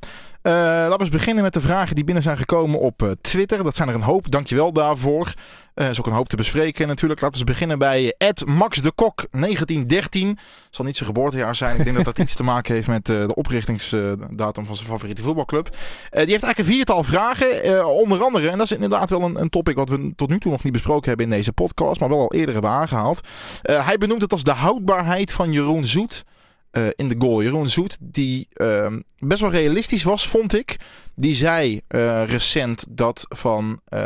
[0.47, 3.63] uh, laten we eens beginnen met de vragen die binnen zijn gekomen op uh, Twitter.
[3.63, 5.33] Dat zijn er een hoop, dankjewel daarvoor.
[5.73, 7.21] Er uh, is ook een hoop te bespreken natuurlijk.
[7.21, 10.37] Laten we beginnen bij Ed Max de Kok 1913.
[10.69, 11.77] Zal niet zijn geboortejaar zijn.
[11.77, 15.69] Ik denk dat dat iets te maken heeft met de oprichtingsdatum van zijn favoriete voetbalclub.
[15.69, 15.79] die
[16.11, 17.85] heeft eigenlijk een viertal vragen.
[17.87, 20.51] onder andere, en dat is inderdaad wel een, een, topic wat we tot nu toe
[20.51, 21.99] nog niet besproken hebben in deze podcast.
[21.99, 23.27] Maar wel al eerder hebben aangehaald.
[23.61, 26.23] hij benoemt het als de houdbaarheid van Jeroen Zoet.
[26.77, 27.41] Uh, in de goal.
[27.41, 28.87] Jeroen Zoet, die uh,
[29.19, 30.75] best wel realistisch was, vond ik.
[31.15, 33.99] Die zei uh, recent dat van uh,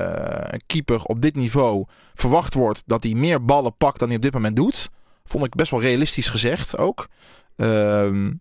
[0.44, 4.24] een keeper op dit niveau verwacht wordt dat hij meer ballen pakt dan hij op
[4.24, 4.90] dit moment doet.
[5.26, 7.08] Vond ik best wel realistisch gezegd ook.
[7.56, 8.32] Ehm,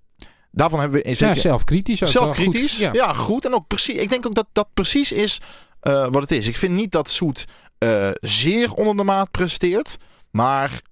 [0.50, 2.08] daarvan hebben we in ja, zelfkritisch ook.
[2.08, 2.80] Zelfkritisch, goed.
[2.80, 2.92] Ja.
[2.92, 3.14] ja.
[3.14, 3.44] goed.
[3.44, 3.96] En ook precies.
[3.96, 5.40] Ik denk ook dat dat precies is
[5.80, 6.48] wat het is.
[6.48, 7.44] Ik vind niet dat Zoet
[8.20, 9.96] zeer onder de maat presteert.
[10.30, 10.82] Maar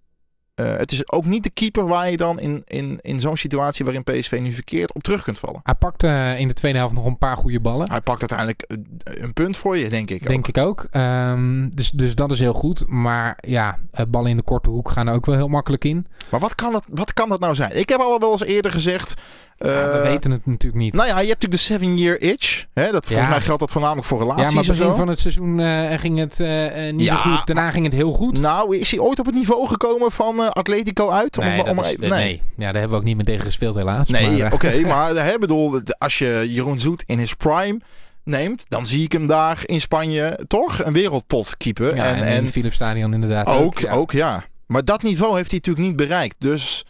[0.60, 3.84] uh, het is ook niet de keeper waar je dan in, in, in zo'n situatie
[3.84, 5.60] waarin PSV nu verkeerd op terug kunt vallen.
[5.62, 7.90] Hij pakt uh, in de tweede helft nog een paar goede ballen.
[7.90, 8.64] Hij pakt uiteindelijk
[9.04, 10.26] een punt voor je, denk ik.
[10.26, 10.48] Denk ook.
[10.48, 10.86] ik ook.
[10.92, 12.86] Um, dus, dus dat is heel goed.
[12.86, 16.06] Maar ja, ballen in de korte hoek gaan er ook wel heel makkelijk in.
[16.30, 17.76] Maar wat kan dat, wat kan dat nou zijn?
[17.76, 19.14] Ik heb al wel eens eerder gezegd.
[19.58, 20.94] Ja, we weten het natuurlijk niet.
[20.94, 22.64] Nou ja, je hebt natuurlijk de seven year itch.
[22.74, 22.92] Hè?
[22.92, 23.34] Dat, volgens ja.
[23.34, 26.38] mij geldt dat voornamelijk voor relaties Ja, maar begin van het seizoen uh, ging het
[26.38, 27.46] uh, niet ja, zo goed.
[27.46, 28.40] Daarna ging het heel goed.
[28.40, 31.36] Nou, is hij ooit op het niveau gekomen van uh, Atletico uit?
[31.36, 32.10] Nee, om, om, is, nee.
[32.10, 32.42] nee.
[32.56, 34.08] Ja, daar hebben we ook niet meer tegen gespeeld helaas.
[34.08, 34.54] Nee, oké.
[34.54, 37.80] Okay, maar hè, bedoel, als je Jeroen Zoet in his prime
[38.24, 41.90] neemt, dan zie ik hem daar in Spanje toch een wereldpot keeper.
[41.90, 43.56] En, en, en in het Philips Stadion inderdaad ook.
[43.56, 43.92] Ook ja.
[43.92, 44.44] ook, ja.
[44.66, 46.36] Maar dat niveau heeft hij natuurlijk niet bereikt.
[46.38, 46.84] Dus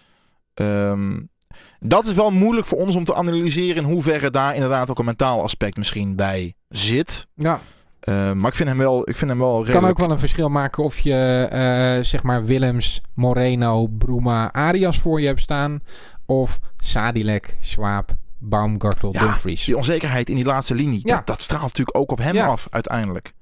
[0.55, 1.29] um,
[1.81, 5.05] dat is wel moeilijk voor ons om te analyseren in hoeverre daar inderdaad ook een
[5.05, 7.27] mentaal aspect misschien bij zit.
[7.35, 7.61] Ja.
[8.09, 9.81] Uh, maar ik vind hem wel, ik vind hem wel redelijk...
[9.81, 14.99] kan ook wel een verschil maken of je uh, zeg maar Willems, Moreno, Bruma, Arias
[14.99, 15.81] voor je hebt staan.
[16.27, 19.65] Of Sadilek, Schwab, Baumgartel, ja, Dumfries.
[19.65, 21.15] Die onzekerheid in die laatste linie, Ja.
[21.17, 22.47] dat, dat straalt natuurlijk ook op hem Ja.
[22.47, 23.33] af uiteindelijk.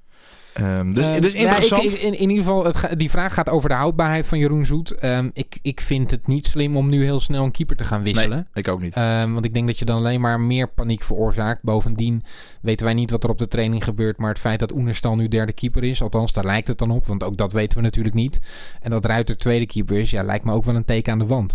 [0.57, 1.83] Ehm, dus, Ehm, dus ja, interessant.
[1.83, 4.65] ik- in, in ieder geval, het ga- die vraag gaat over de houdbaarheid van Jeroen
[4.65, 4.91] Zoet.
[4.95, 8.03] Ehm, ik, ik vind het niet slim om nu heel snel een keeper te gaan
[8.03, 8.47] wisselen.
[8.53, 8.93] ik ook niet.
[9.33, 11.63] Want ik denk dat je dan alleen maar meer paniek veroorzaakt.
[11.63, 12.23] Bovendien
[12.61, 14.17] weten wij niet wat er op de training gebeurt.
[14.17, 17.05] Maar het feit dat Oenerstal nu derde keeper is, althans daar lijkt het dan op.
[17.05, 18.39] Want ook dat weten we natuurlijk niet.
[18.81, 21.25] En dat Ruiter tweede keeper is, ja, lijkt me ook wel een teken aan de
[21.25, 21.53] wand.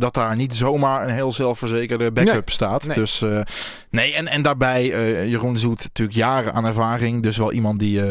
[0.00, 2.42] Dat daar niet zomaar een heel zelfverzekerde backup Nee.
[2.44, 2.86] staat.
[2.86, 2.96] Nee.
[2.96, 3.40] Dus eh,
[3.90, 7.22] nee, en, en daarbij eh, Jeroen Zoet natuurlijk jaren aan ervaring.
[7.22, 8.02] Dus wel iemand die,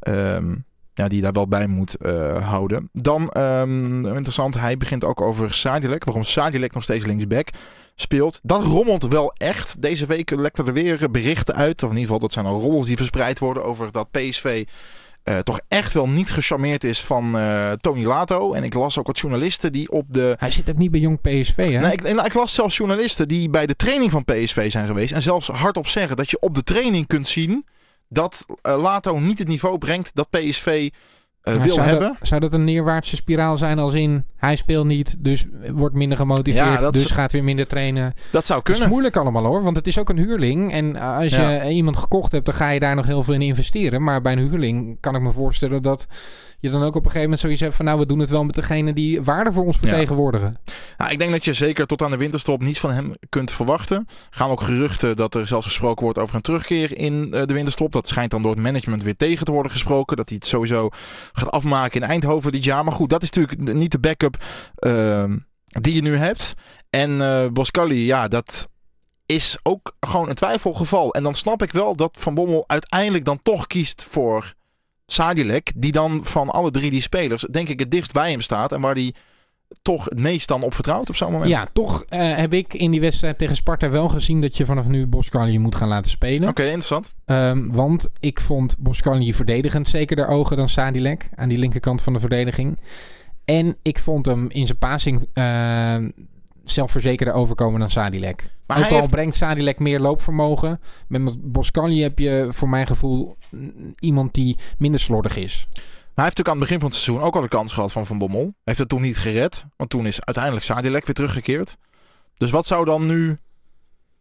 [0.00, 0.54] ehm,
[0.94, 1.96] ja, die daar wel bij moet
[2.40, 2.88] houden.
[2.92, 6.04] Dan ehm, interessant, hij begint ook over Sadilek.
[6.04, 7.48] Waarom Sadilek nog steeds linksback
[7.94, 8.40] speelt.
[8.42, 9.82] Dat rommelt wel echt.
[9.82, 11.82] Deze week lekten er weer berichten uit.
[11.82, 14.64] Of in ieder geval, dat zijn al rollers die verspreid worden over dat PSV...
[15.24, 18.52] eh, toch echt wel niet gecharmeerd is van eh, Tony Lato.
[18.52, 21.20] En ik las ook wat journalisten die op de Hij zit ook niet bij jong
[21.20, 21.78] PSV, hè?
[21.78, 25.12] Nee, ik, en ik las zelfs journalisten die bij de training van PSV zijn geweest.
[25.12, 27.64] En zelfs hardop zeggen dat je op de training kunt zien
[28.08, 30.90] dat eh, Lato niet het niveau brengt dat PSV
[31.44, 32.16] eh, wil zou hebben.
[32.18, 36.18] Dat, zou dat een neerwaartse spiraal zijn als in hij speelt niet, dus wordt minder
[36.18, 38.14] gemotiveerd, Ja, dat dus is- gaat weer minder trainen.
[38.32, 38.92] Dat zou Het is kunnen.
[38.92, 40.72] moeilijk allemaal hoor, want het is ook een huurling.
[40.72, 41.68] En eh, als je Ja.
[41.68, 44.02] iemand gekocht hebt, dan ga je daar nog heel veel in investeren.
[44.02, 46.06] Maar bij een huurling kan ik me voorstellen dat
[46.64, 48.44] je dan ook op een gegeven moment zoiets hebt van nou, we doen het wel
[48.44, 49.88] met degene die waarde voor ons Ja.
[49.88, 50.56] vertegenwoordigen.
[50.98, 53.96] Nou, ik denk dat je zeker tot aan de winterstop niets van hem kunt verwachten.
[54.08, 57.54] Er gaan ook geruchten dat er zelfs gesproken wordt over een terugkeer in eh, de
[57.54, 57.92] winterstop.
[57.92, 60.16] Dat schijnt dan door het management weer tegen te worden gesproken.
[60.16, 60.88] Dat hij het sowieso
[61.32, 62.84] gaat afmaken in Eindhoven dit jaar.
[62.84, 64.36] Maar goed, dat is natuurlijk niet de backup
[64.74, 66.54] ehm, die je nu hebt.
[66.90, 67.18] En
[67.52, 68.68] Boscali, ja, dat
[69.26, 71.14] is ook gewoon een twijfelgeval.
[71.14, 74.54] En dan snap ik wel dat Van Bommel uiteindelijk dan toch kiest voor
[75.06, 75.72] Sadilek.
[75.76, 78.72] Die dan van alle drie die spelers, denk ik, het dichtst bij hem staat.
[78.72, 79.14] En waar die
[79.82, 81.50] toch het meest dan op vertrouwt op zo'n moment.
[81.50, 84.88] Ja, toch eh, heb ik in die wedstrijd tegen Sparta wel gezien dat je vanaf
[84.88, 86.48] nu Boscarli moet gaan laten spelen.
[86.48, 87.14] Oké, interessant.
[87.24, 92.12] Ehm, want ik vond Boscarli verdedigend zeker de ogen dan Sadilek aan die linkerkant van
[92.12, 92.78] de verdediging.
[93.44, 95.96] En ik vond hem in zijn passing eh,
[96.64, 98.50] zelfverzekerder overkomen dan Sadilek.
[98.66, 100.80] Maar Ook al heeft, brengt Sadilek meer loopvermogen.
[101.08, 103.36] Met Boscarli heb je voor mijn gevoel
[103.98, 105.68] iemand die minder slordig is.
[105.72, 105.84] hij
[106.24, 108.18] heeft natuurlijk aan het begin van het seizoen ook al de kans gehad van Van
[108.18, 108.54] Bommel.
[108.64, 109.64] Heeft het toen niet gered.
[109.76, 111.76] Want toen is uiteindelijk Sadilek weer teruggekeerd.
[112.36, 113.38] Dus wat zou dan nu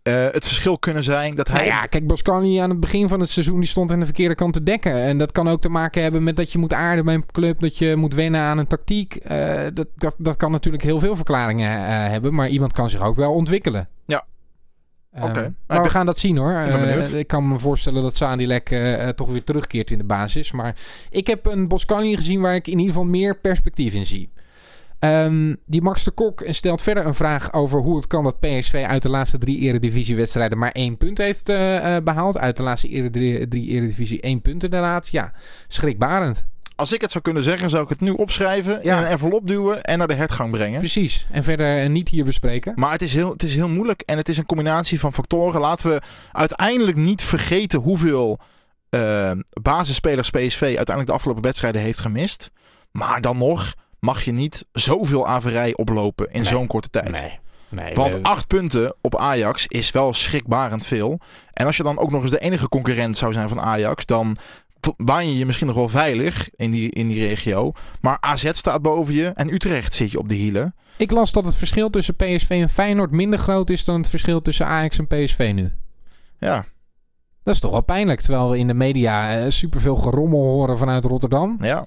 [0.03, 1.55] eh, het verschil kunnen zijn dat hij...
[1.57, 4.35] Nou ja, kijk, Boscarli aan het begin van het seizoen die stond aan de verkeerde
[4.35, 4.93] kant te dekken.
[4.93, 7.59] En dat kan ook te maken hebben met dat je moet aarden bij een club,
[7.59, 9.15] dat je moet wennen aan een tactiek.
[9.15, 13.01] Eh, dat, dat, dat kan natuurlijk heel veel verklaringen eh, hebben, maar iemand kan zich
[13.01, 13.89] ook wel ontwikkelen.
[14.05, 14.25] Ja.
[15.11, 15.53] Oké.
[15.67, 16.53] Maar Ik we gaan dat zien hoor.
[17.13, 18.75] ik kan me voorstellen dat Sadilek
[19.15, 20.51] toch weer terugkeert in de basis.
[20.51, 20.75] Maar
[21.09, 24.31] ik heb een Boscarli gezien waar ik in ieder geval meer perspectief in zie.
[25.03, 28.85] Ehm, die Max de Kok stelt verder een vraag over hoe het kan dat PSV
[28.87, 32.37] uit de laatste drie eredivisiewedstrijden maar één punt heeft eh, eh, behaald.
[32.37, 35.07] Uit de laatste drie, eredivisie één punt inderdaad.
[35.07, 35.31] Ja,
[35.67, 36.43] schrikbarend.
[36.75, 38.97] Als ik het zou kunnen zeggen, zou ik het nu opschrijven, Ja.
[38.97, 40.79] in een envelop duwen en naar de hertgang brengen.
[40.79, 41.27] Precies.
[41.31, 42.73] En verder eh, niet hier bespreken.
[42.75, 45.61] Maar het is, heel, het is heel moeilijk en het is een combinatie van factoren.
[45.61, 48.39] Laten we uiteindelijk niet vergeten hoeveel
[48.89, 52.51] eh, basisspelers PSV uiteindelijk de afgelopen wedstrijden heeft gemist.
[52.91, 56.45] Maar dan nog mag je niet zoveel averij oplopen in Nee.
[56.49, 57.11] zo'n korte tijd.
[57.11, 57.39] Nee.
[57.69, 61.19] nee Want we- acht punten op Ajax is wel schrikbarend veel.
[61.53, 64.37] En als je dan ook nog eens de enige concurrent zou zijn van Ajax, dan
[64.97, 67.71] baan je je misschien nog wel veilig in die, in die regio.
[68.01, 70.75] Maar AZ staat boven je en Utrecht zit je op de hielen.
[70.97, 74.41] Ik las dat het verschil tussen PSV en Feyenoord minder groot is dan het verschil
[74.41, 75.73] tussen Ajax en PSV nu.
[76.39, 76.65] Ja,
[77.43, 78.21] Dat is toch wel pijnlijk.
[78.21, 81.57] Terwijl we in de media eh, superveel gerommel horen vanuit Rotterdam.
[81.61, 81.85] ja.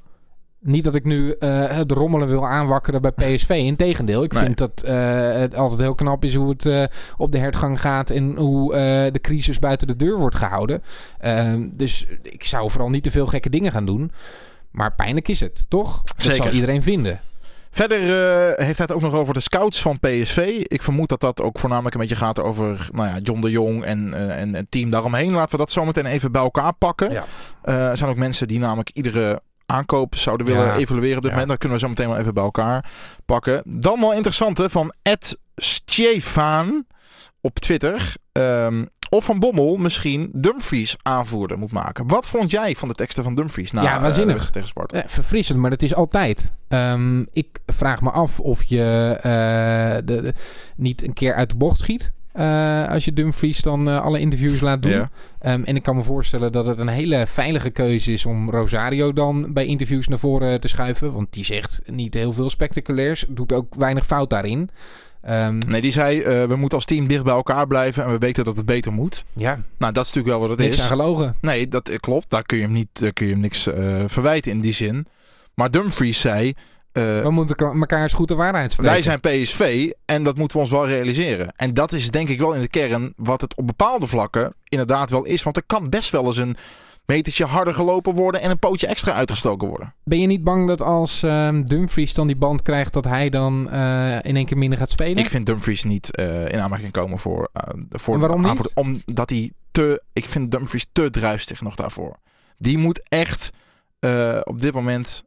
[0.60, 3.48] Niet dat ik nu eh, het rommelen wil aanwakkeren bij PSV.
[3.48, 4.42] Integendeel, ik Nee.
[4.42, 6.84] vind dat eh, het altijd heel knap is hoe het eh,
[7.16, 8.72] op de hertgang gaat en hoe
[9.12, 10.82] de crisis buiten de deur wordt gehouden.
[11.18, 14.12] Ehm, dus ik zou vooral niet te veel gekke dingen gaan doen.
[14.70, 16.02] Maar pijnlijk is het, toch?
[16.02, 16.36] Dat Zeker.
[16.44, 17.20] zal iedereen vinden.
[17.70, 17.98] Verder
[18.56, 20.36] heeft hij het ook nog over de scouts van PSV.
[20.62, 23.84] Ik vermoed dat dat ook voornamelijk een beetje gaat over nou ja, John de Jong
[23.84, 25.32] en, en het team daaromheen.
[25.32, 27.12] Laten we dat zometeen even bij elkaar pakken.
[27.12, 27.24] Ja.
[27.62, 30.76] Er zijn ook mensen die namelijk iedere aankoop zouden willen Ja.
[30.76, 31.30] evalueren op dit Ja.
[31.30, 31.48] moment.
[31.48, 32.90] Dat kunnen we zo meteen wel even bij elkaar
[33.26, 33.62] pakken.
[33.64, 36.84] Dan wel interessante van Ed Stefan
[37.40, 38.14] op Twitter.
[38.32, 42.06] Ehm, of Van Bommel misschien Dumfries aanvoerder moet maken.
[42.08, 43.70] Wat vond jij van de teksten van Dumfries?
[43.72, 44.26] Na, Ja, eh, waanzinnig.
[44.32, 45.02] wedstrijd tegen Sparta?
[45.02, 46.52] Eh, verfrissend, maar dat is altijd.
[46.68, 50.34] Ehm, ik vraag me af of je eh, de, de-
[50.76, 52.12] niet een keer uit de bocht schiet.
[52.36, 54.92] Eh, als je Dumfries dan eh, alle interviews laat doen.
[54.92, 55.10] Ja.
[55.38, 59.12] Ehm, en ik kan me voorstellen dat het een hele veilige keuze is om Rosario
[59.12, 61.12] dan bij interviews naar voren te schuiven.
[61.12, 63.24] Want die zegt niet heel veel spectaculairs.
[63.28, 64.70] Doet ook weinig fout daarin.
[65.22, 68.18] Ehm, Nee, die zei, eh, we moeten als team dicht bij elkaar blijven en we
[68.18, 69.24] weten dat het beter moet.
[69.32, 70.82] ja, Nou, dat is natuurlijk wel wat het niks is.
[70.82, 71.34] aan gelogen.
[71.40, 72.30] Nee, dat eh, klopt.
[72.30, 75.06] Daar kun je hem, niet, kun je hem niks eh, verwijten in die zin.
[75.54, 76.52] Maar Dumfries zei,
[76.96, 78.92] eh, We moeten ka- elkaar eens goed de waarheid spreken.
[78.92, 81.48] wij zijn PSV en dat moeten we ons wel realiseren.
[81.56, 85.10] En dat is denk ik wel in de kern wat het op bepaalde vlakken inderdaad
[85.10, 85.42] wel is.
[85.42, 86.56] Want er kan best wel eens een
[87.06, 89.94] metertje harder gelopen worden en een pootje extra uitgestoken worden.
[90.04, 93.70] Ben je niet bang dat als ehm, Dumfries dan die band krijgt, dat hij dan
[93.70, 95.16] eh, in één keer minder gaat spelen?
[95.16, 97.48] Ik vind Dumfries niet eh, in aanmerking komen voor,
[97.90, 98.72] voor En waarom niet?
[98.74, 102.16] Omdat hij te, ik vind Dumfries te druistig nog daarvoor.
[102.58, 103.50] Die moet echt
[104.42, 105.24] op dit moment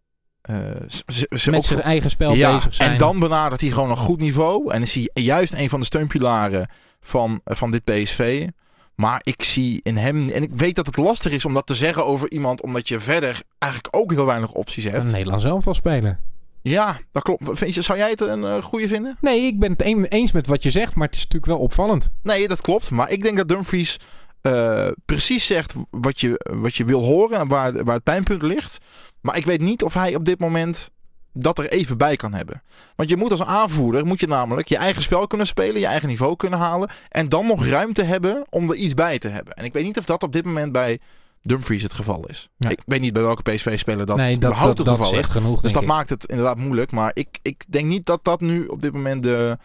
[0.49, 2.91] eh, z- z- z- Met zijn eigen spel ja, bezig zijn.
[2.91, 4.73] En dan benadert hij gewoon een goed niveau.
[4.73, 6.69] En is hij juist een van de steunpilaren
[7.01, 8.47] van, van dit PSV.
[8.95, 10.29] Maar ik zie in hem...
[10.29, 12.61] En ik weet dat het lastig is om dat te zeggen over iemand...
[12.61, 15.05] omdat je verder eigenlijk ook heel weinig opties hebt.
[15.05, 16.19] Een Nederlands elftal speler.
[16.61, 17.45] Ja, dat klopt.
[17.51, 19.17] Vind je, zou jij het een eh, goede vinden?
[19.21, 21.61] Nee, ik ben het een- eens met wat je zegt, maar het is natuurlijk wel
[21.61, 22.09] opvallend.
[22.23, 22.91] Nee, dat klopt.
[22.91, 23.97] Maar ik denk dat Dumfries
[24.41, 27.39] eh, precies zegt wat je, wat je wil horen...
[27.39, 28.77] en waar, waar het pijnpunt ligt.
[29.21, 30.89] Maar ik weet niet of hij op dit moment
[31.33, 32.61] dat er even bij kan hebben.
[32.95, 36.07] Want je moet als aanvoerder, moet je namelijk je eigen spel kunnen spelen, je eigen
[36.07, 39.53] niveau kunnen halen en dan nog ruimte hebben om er iets bij te hebben.
[39.53, 40.99] En ik weet niet of dat op dit moment bij
[41.41, 42.49] Dumfries het geval is.
[42.57, 42.69] Ja.
[42.69, 45.25] Ik weet niet bij welke PSV-speler dat nee, dat, überhaupt dat, het dat geval is.
[45.25, 45.87] genoeg, Dus dat ik.
[45.87, 46.91] maakt het inderdaad moeilijk.
[46.91, 49.57] Maar ik, ik denk niet dat dat nu op dit moment de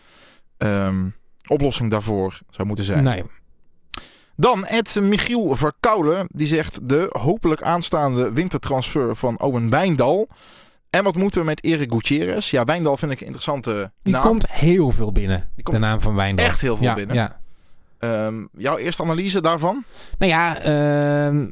[0.56, 1.08] ehm,
[1.46, 3.04] oplossing daarvoor zou moeten zijn.
[3.04, 3.22] Nee.
[4.36, 6.26] Dan Ed Michiel Verkoulen.
[6.30, 10.28] Die zegt de hopelijk aanstaande wintertransfer van Owen Wijndal.
[10.90, 12.50] En wat moeten we met Erik Gutierrez?
[12.50, 14.22] Ja, Wijndal vind ik een interessante Die naam.
[14.22, 16.46] komt heel veel binnen, Die komt de naam van Wijndal.
[16.46, 17.14] echt heel veel ja, binnen.
[17.14, 17.40] Ja.
[17.98, 19.84] Ehm, jouw eerste analyse daarvan?
[20.18, 21.46] Nou ja, ehm,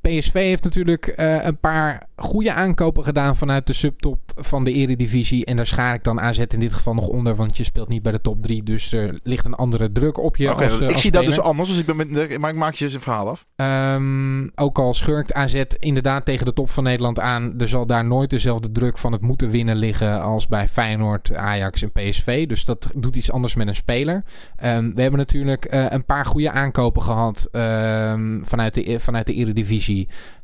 [0.00, 5.44] PSV heeft natuurlijk eh, een paar goede aankopen gedaan vanuit de subtop van de eredivisie.
[5.44, 8.02] En daar schaar ik dan AZ in dit geval nog onder, want je speelt niet
[8.02, 8.62] bij de top 3.
[8.62, 11.40] Dus er ligt een andere druk op je als, eh, ik als zie dat dus
[11.40, 11.68] anders.
[11.68, 13.46] Dus ik ben met, maar ik maak je zijn verhaal af.
[13.56, 18.04] Ehm, ook al schurkt AZ inderdaad tegen de top van Nederland aan, er zal daar
[18.04, 22.46] nooit dezelfde druk van het moeten winnen liggen als bij Feyenoord, Ajax en PSV.
[22.46, 24.24] Dus dat doet iets anders met een speler.
[24.56, 29.34] Ehm, we hebben natuurlijk eh, een paar goede aankopen gehad ehm, vanuit, de, vanuit de
[29.34, 29.97] Eredivisie.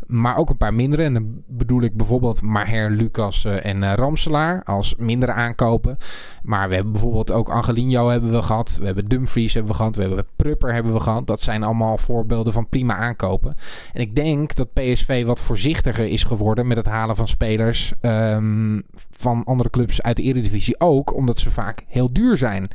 [0.07, 1.03] Maar ook een paar mindere.
[1.03, 5.97] En dan bedoel ik bijvoorbeeld Maher, Lucas eh, en eh, Ramselaar als mindere aankopen.
[6.43, 8.77] Maar we hebben bijvoorbeeld ook Angelino hebben we gehad.
[8.81, 9.97] We hebben Dumfries hebben we gehad.
[9.97, 11.27] We hebben Prupper hebben we gehad.
[11.27, 13.55] Dat zijn allemaal voorbeelden van prima aankopen.
[13.93, 18.81] En ik denk dat PSV wat voorzichtiger is geworden met het halen van spelers ehm,
[19.11, 20.81] van andere clubs uit de Eredivisie.
[20.81, 22.69] Ook omdat ze vaak heel duur zijn.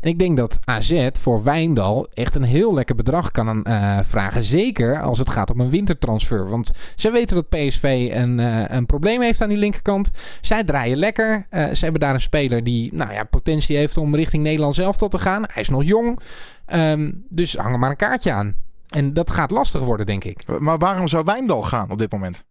[0.00, 4.42] En ik denk dat AZ voor Wijndal echt een heel lekker bedrag kan eh, vragen.
[4.42, 6.15] Zeker als het gaat om een wintertransfer.
[6.48, 10.10] Want ze weten dat PSV een, eh, een probleem heeft aan die linkerkant.
[10.40, 11.46] Zij draaien lekker.
[11.50, 14.96] Eh, ze hebben daar een speler die nou ja, potentie heeft om richting Nederland zelf
[14.96, 15.44] te gaan.
[15.52, 16.18] Hij is nog jong.
[16.66, 18.54] Ehm, dus hang er maar een kaartje aan.
[18.86, 20.60] En dat gaat lastig worden, denk ik.
[20.60, 22.44] Maar waarom zou Wijndal gaan op dit moment?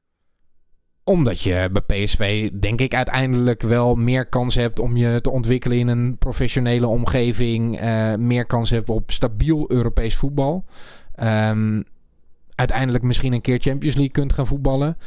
[1.03, 5.77] Omdat je bij PSV, denk ik, uiteindelijk wel meer kans hebt om je te ontwikkelen
[5.77, 7.79] in een professionele omgeving.
[7.79, 10.65] eh, meer kans hebt op stabiel Europees voetbal.
[11.15, 11.81] Ehm,
[12.55, 14.97] uiteindelijk misschien een keer Champions League kunt gaan voetballen.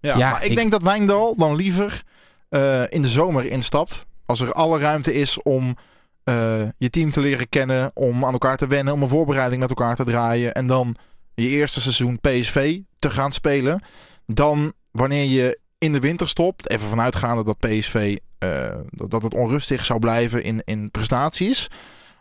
[0.00, 2.02] Ja, Ja, maar ik, ik- denk dat Wijndal dan liever
[2.48, 4.06] eh, in de zomer instapt.
[4.26, 5.76] Als er alle ruimte is om
[6.24, 9.68] eh, je team te leren kennen, om aan elkaar te wennen, om een voorbereiding met
[9.70, 10.52] elkaar te draaien.
[10.54, 10.96] En dan
[11.34, 13.82] je eerste seizoen PSV te gaan spelen.
[14.26, 19.84] Dan wanneer je in de winter stopt, even vanuitgaande dat PSV eh, dat het onrustig
[19.84, 21.66] zou blijven in, in prestaties.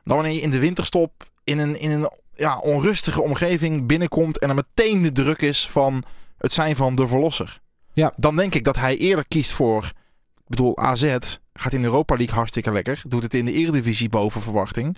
[0.03, 1.11] Dan wanneer je in de winterstop
[1.43, 6.03] in een, in een ja, onrustige omgeving binnenkomt en er meteen de druk is van
[6.37, 7.59] het zijn van de verlosser.
[7.93, 8.13] Ja.
[8.15, 9.83] Dan denk ik dat hij eerder kiest voor,
[10.35, 11.17] ik bedoel AZ
[11.53, 13.01] gaat in de Europa League hartstikke lekker.
[13.07, 14.97] Doet het in de Eredivisie boven verwachting.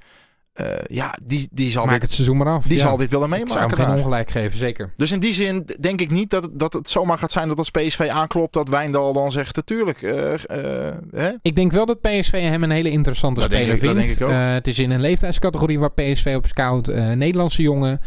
[0.52, 2.66] Eh, ja, die, die, zal, Maak dit, het seizoen maar af.
[2.66, 2.82] die Ja.
[2.84, 4.92] zal dit willen Ik zou hem meemaken geen ongelijk geven, zeker.
[4.96, 7.58] Dus in die zin denk ik niet dat, het- dat het zomaar gaat zijn dat
[7.58, 10.02] als PSV aanklopt dat Wijndal dan zegt natuurlijk.
[10.02, 11.30] eh, eh, hè?
[11.42, 14.06] Ik denk wel dat PSV hem een hele interessante Dat speler ik- dat vindt.
[14.08, 14.32] denk ik ook.
[14.54, 16.88] Het is in een leeftijdscategorie waar PSV op scout.
[17.16, 18.00] Nederlandse jongen.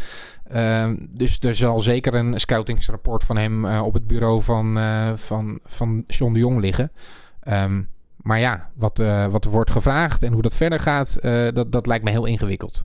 [1.09, 6.03] Dus er zal zeker een scoutingsrapport van hem op het bureau van, eh, van, van
[6.07, 6.91] John de Jong liggen.
[7.39, 7.81] Ehm,
[8.25, 11.71] Maar ja, wat, eh, wat er wordt gevraagd en hoe dat verder gaat, eh, dat,
[11.71, 12.83] dat lijkt me heel ingewikkeld.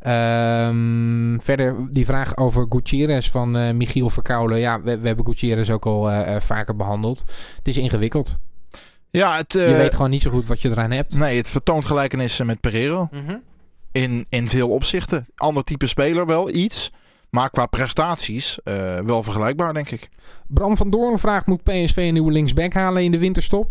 [0.00, 4.58] Ehm, verder die vraag over Gutierrez van eh, Michiel Verkouwen.
[4.58, 7.24] Ja, we, we hebben Gutierrez ook al vaker behandeld.
[7.56, 8.38] Het is ingewikkeld.
[9.10, 11.14] Ja, het, Je weet gewoon niet zo goed wat je eraan hebt.
[11.14, 13.08] nee, het vertoont gelijkenissen met Pereiro.
[13.10, 13.36] Mhm.
[13.92, 15.26] In, in veel opzichten.
[15.36, 16.92] Ander type speler wel iets.
[17.30, 18.58] Maar qua prestaties
[19.04, 20.08] wel vergelijkbaar, denk ik.
[20.46, 23.70] Bram van Doorn vraagt: moet PSV een nieuwe linksback halen in de winterstop?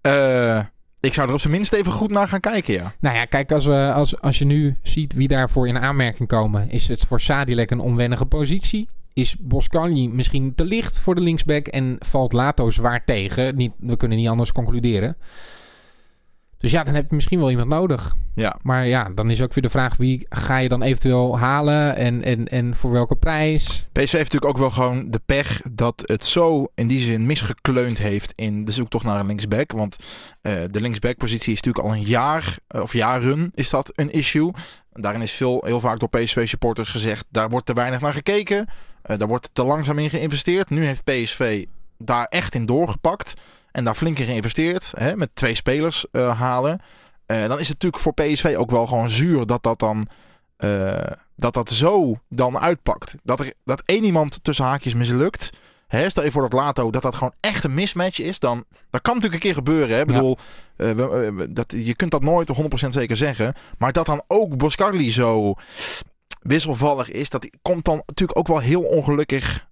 [0.00, 0.64] Eh,
[1.00, 2.92] ik zou er op zijn minst even goed naar gaan kijken, ja.
[3.00, 6.70] Nou ja, kijk, als, we, als, als je nu ziet wie daarvoor in aanmerking komen,
[6.70, 8.88] is het voor Sadilek een onwennige positie.
[9.12, 13.56] Is Boscagli misschien te licht voor de linksback en valt Lato zwaar tegen?
[13.56, 15.16] Niet, we kunnen niet anders concluderen.
[16.60, 18.14] Dus ja, dan heb je misschien wel iemand nodig.
[18.34, 21.96] Ja, Maar ja, dan is ook weer de vraag wie ga je dan eventueel halen
[21.96, 23.64] en, en, en voor welke prijs?
[23.92, 27.98] PSV heeft natuurlijk ook wel gewoon de pech dat het zo in die zin misgekleund
[27.98, 29.72] heeft in de zoektocht naar een linksback.
[29.72, 29.96] Want
[30.40, 34.50] eh, de linksback-positie is natuurlijk al een jaar, eh, of jaren is dat een issue.
[34.92, 38.66] Daarin is veel, heel vaak door PSV-supporters gezegd, daar wordt te weinig naar gekeken.
[39.02, 40.70] Eh, daar wordt te langzaam in geïnvesteerd.
[40.70, 41.64] Nu heeft PSV
[41.98, 43.34] daar echt in doorgepakt
[43.72, 44.90] en daar flink in geïnvesteerd.
[44.94, 46.80] Hè, met twee spelers eh, halen.
[47.26, 50.06] Eh, dan is het natuurlijk voor PSV ook wel gewoon zuur dat dat dan
[50.56, 51.06] eh,
[51.36, 53.14] dat dat zo dan uitpakt.
[53.22, 55.50] Dat, er, dat één iemand tussen haakjes mislukt.
[55.86, 58.38] Hè, stel je voor dat Lato dat dat gewoon echt een mismatch is.
[58.38, 59.94] Dan, dat kan natuurlijk een keer gebeuren.
[59.96, 60.00] Hè?
[60.00, 60.38] Ik bedoel,
[60.76, 60.94] we-
[61.34, 63.54] we- dat, je kunt dat nooit 100% zeker zeggen.
[63.78, 65.54] Maar dat dan ook Boscarli zo
[66.42, 67.30] wisselvallig is.
[67.30, 69.68] Dat komt dan natuurlijk ook wel heel ongelukkig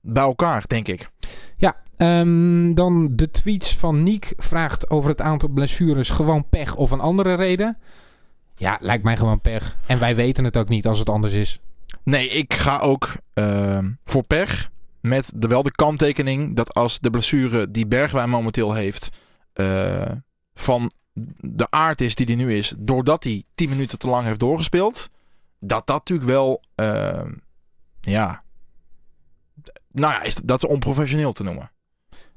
[0.00, 1.08] bij elkaar, denk ik.
[1.56, 6.90] Ja, ehm, dan de tweets van Niek vraagt over het aantal blessures gewoon pech of
[6.90, 7.78] een andere reden.
[8.56, 9.76] Ja, lijkt mij gewoon pech.
[9.86, 11.60] En wij weten het ook niet als het anders is.
[12.02, 14.70] Nee, ik ga ook ehm, voor pech.
[15.00, 19.08] Met de, wel de kanttekening dat als de blessure die Bergwijn momenteel heeft...
[19.52, 20.10] eh,
[20.54, 20.90] van
[21.40, 22.74] de aard is die die nu is...
[22.78, 25.08] doordat hij 10 minuten te lang heeft doorgespeeld...
[25.60, 26.62] dat dat natuurlijk wel...
[26.74, 27.32] ehm,
[28.00, 28.44] ja...
[29.92, 31.70] Nou ja, is, dat is onprofessioneel te noemen.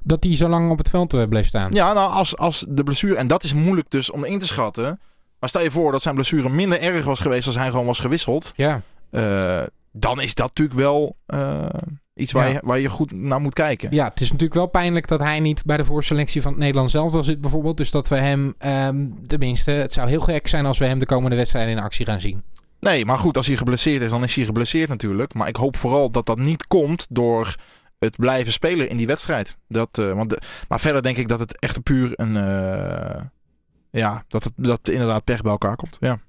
[0.03, 1.71] Dat hij zo lang op het veld eh, bleef staan.
[1.73, 3.15] Ja, nou, als, als de blessure...
[3.15, 4.99] En dat is moeilijk dus om in te schatten...
[5.39, 7.47] Maar stel je voor dat zijn blessure minder erg was geweest...
[7.47, 8.51] als hij gewoon was gewisseld...
[8.55, 8.81] Ja.
[9.12, 11.65] Eh, dan is dat natuurlijk wel eh,
[12.15, 12.53] iets waar, Ja.
[12.53, 13.91] je, waar je goed naar moet kijken.
[13.91, 16.91] ja, het is natuurlijk wel pijnlijk dat hij niet bij de voorselectie van het Nederlands
[16.91, 17.77] zelf zit bijvoorbeeld.
[17.77, 21.05] Dus dat we hem, ehm, tenminste, het zou heel gek zijn als we hem de
[21.05, 22.43] komende wedstrijden in actie gaan zien.
[22.79, 25.33] Nee, maar goed, als hij geblesseerd is, dan is hij geblesseerd natuurlijk.
[25.33, 27.55] Maar ik hoop vooral dat dat niet komt door
[27.99, 29.57] het blijven spelen in die wedstrijd.
[29.67, 32.38] Dat, eh, want maar verder denk ik dat het echt puur een...
[32.38, 33.21] eh,
[33.91, 35.97] ja, dat het dat inderdaad pech bij elkaar komt.
[35.99, 36.19] Ja.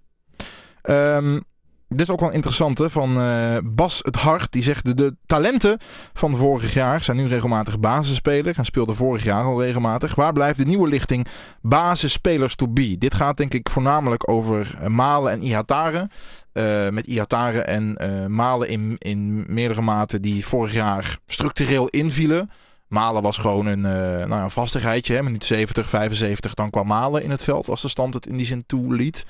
[0.83, 1.41] Ehm,
[1.89, 4.53] dit is ook wel een interessante van eh, Bas het Hart.
[4.53, 5.79] Die zegt de, de talenten
[6.13, 8.59] van vorig jaar zijn nu regelmatig basisspeler.
[8.59, 10.15] En speelden vorig jaar al regelmatig.
[10.15, 11.27] Waar blijft de nieuwe lichting
[11.63, 12.99] basisspelers to be?
[12.99, 16.09] Dit gaat denk ik voornamelijk over Malen en Ihatare.
[16.53, 22.51] Eh, met Ihatare en eh, Malen in, in meerdere maten die vorig jaar structureel invielen.
[22.89, 25.15] Malen was gewoon een, eh nou, ja, een vastigheidje.
[25.15, 25.23] Hè?
[25.23, 26.55] Minuut 70, 75.
[26.55, 29.25] Dan kwam Malen in het veld als de stand het in die zin toeliet.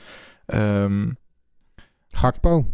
[0.46, 1.10] Ehm
[2.08, 2.66] Gakpo.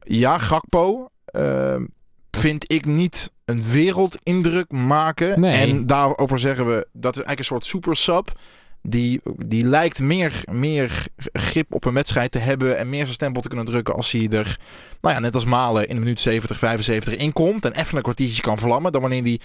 [0.00, 1.84] ja, Gakpo ehm,
[2.30, 5.40] vind ik niet een wereldindruk maken.
[5.40, 5.52] Nee.
[5.52, 8.38] En daarover zeggen we dat is eigenlijk een soort super sub.
[8.82, 13.42] Die, die lijkt meer, meer grip op een wedstrijd te hebben en meer zijn stempel
[13.42, 14.58] te kunnen drukken als hij er,
[15.00, 18.42] nou ja, net als Malen in de minuut 70, 75 inkomt en even een kwartiertje
[18.42, 18.92] kan vlammen.
[18.92, 19.40] Dan wanneer hij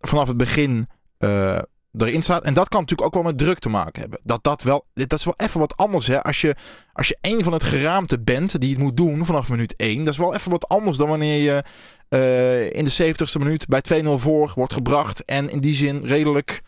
[0.00, 1.58] vanaf het begin eh,
[1.96, 2.44] erin staat.
[2.44, 4.20] En dat kan natuurlijk ook wel met druk te maken hebben.
[4.24, 6.22] Dat, dat, wel, dat is wel even wat anders hè.
[6.22, 6.54] Als je,
[6.92, 10.04] als je een van het geraamte bent die het moet doen vanaf minuut 1.
[10.04, 11.62] Dat is wel even wat anders dan wanneer je
[12.08, 15.24] eh, in de 70ste minuut bij 2-0 voor wordt gebracht.
[15.24, 16.62] En in die zin redelijk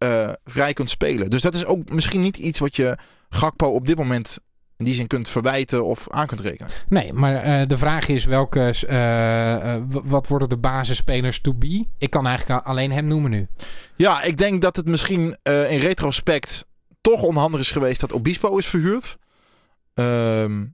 [0.00, 1.30] eh, vrij kunt spelen.
[1.30, 2.96] Dus dat is ook misschien niet iets wat je
[3.28, 4.38] Gakpo op dit moment
[4.76, 6.70] in die zin kunt verwijten of aan kunt rekenen.
[6.88, 8.72] Nee, maar eh, de vraag is welke,
[9.88, 11.86] w- wat worden de basisspelers to be?
[11.98, 13.48] Ik kan eigenlijk alleen hem noemen nu.
[13.96, 15.36] Ja, ik denk dat het misschien
[15.68, 16.66] in retrospect
[17.00, 19.18] toch onhandig is geweest dat Obispo is verhuurd.
[19.94, 20.64] Ehm,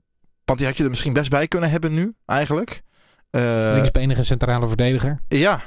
[0.45, 2.81] want die had je er misschien best bij kunnen hebben nu, eigenlijk.
[3.29, 5.19] Eh, Linksbenige centrale verdediger.
[5.27, 5.61] ja.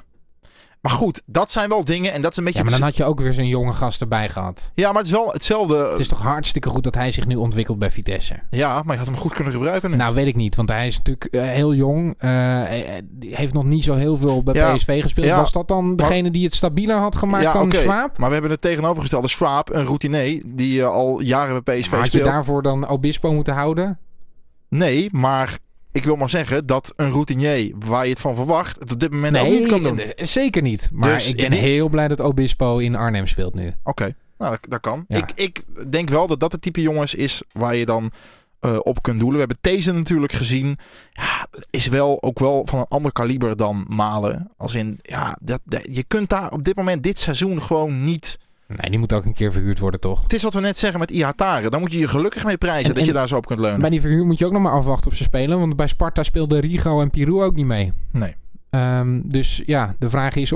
[0.81, 2.59] Maar goed, dat zijn wel dingen en dat is een beetje...
[2.59, 4.71] Ja, maar dan had je ook weer zo'n jonge gast erbij gehad.
[4.75, 5.77] ja, maar het is wel hetzelfde.
[5.77, 8.35] Het is toch hartstikke goed dat hij zich nu ontwikkelt bij Vitesse.
[8.51, 9.91] Ja, maar je had hem goed kunnen gebruiken.
[9.91, 9.97] nu.
[9.97, 12.15] Nou, weet ik niet, want hij is natuurlijk eh, heel jong.
[12.19, 15.27] hij heeft nog niet zo heel veel bij Ja, PSV gespeeld.
[15.27, 15.37] ja.
[15.37, 17.77] Was dat dan degene die het stabieler had gemaakt Ja, dan oké.
[17.77, 18.19] Swaap?
[18.19, 19.29] Maar we hebben het tegenovergestelde.
[19.29, 22.33] Schwab, een routinier die al jaren bij PSV Maar had je speelt.
[22.35, 23.99] daarvoor dan Obispo moeten houden?
[24.69, 25.59] Nee, maar
[25.93, 29.11] ik wil maar zeggen dat een routinier waar je het van verwacht, het op dit
[29.13, 29.93] moment ook niet kan doen.
[29.93, 30.91] Oké, nee, zeker niet.
[30.93, 33.73] Maar Dus ik ben heel blij dat Obispo in Arnhem speelt nu.
[34.39, 35.05] nou, dat, dat kan.
[35.09, 35.17] Ja.
[35.17, 38.11] Ik, ik denk wel dat dat het type jongens is waar je dan
[38.61, 39.41] eh, op kunt doelen.
[39.41, 40.79] We hebben These natuurlijk gezien.
[41.13, 44.51] Ja, is wel ook wel van een ander kaliber dan Malen.
[44.57, 48.39] Als in, ja, dat, dat- je kunt daar op dit moment dit seizoen gewoon niet...
[48.77, 50.23] Nee, die moet ook een keer verhuurd worden, toch?
[50.23, 51.71] Het is wat we net zeggen met Ihatare.
[51.71, 53.81] Daar moet je je gelukkig mee prijzen En- dat je daar zo op kunt leunen.
[53.81, 55.59] Bij die verhuur moet je ook nog maar afwachten of ze spelen.
[55.59, 57.93] Want bij Sparta speelden Rigo en Pirou ook niet mee.
[58.13, 58.35] Nee.
[58.71, 60.53] Ehm, dus ja, de vraag is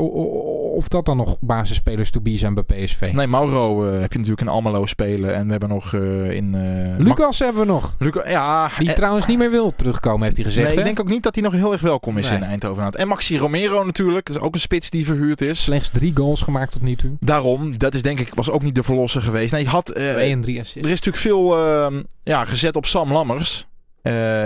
[0.75, 3.13] of dat dan nog basisspelers to be zijn bij PSV.
[3.13, 5.35] Nee, Mauro eh, heb je natuurlijk in Almelo spelen.
[5.35, 6.55] En we hebben nog eh, in...
[6.55, 7.95] eh, Lucas hebben we nog.
[7.99, 10.67] Luca, ja, Die trouwens niet meer wil terugkomen, heeft hij gezegd.
[10.67, 10.81] nee, hè?
[10.81, 12.39] ik denk ook niet dat hij nog heel erg welkom is Nee.
[12.39, 12.93] in Eindhoven.
[12.93, 14.27] En Maxi Romero natuurlijk.
[14.27, 15.63] Dat is ook een spits die verhuurd is.
[15.63, 17.17] Slechts drie goals gemaakt tot nu toe.
[17.21, 19.53] Daarom, dat is denk ik, was ook niet de verlosser geweest.
[19.53, 20.87] Nee, had, en drie assists.
[20.89, 23.67] er is natuurlijk veel eh, ja, gezet op Sam Lammers.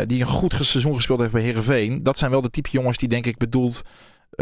[0.06, 2.02] die een goed seizoen gespeeld heeft bij Herenveen.
[2.02, 3.82] Dat zijn wel de type jongens die denk ik bedoeld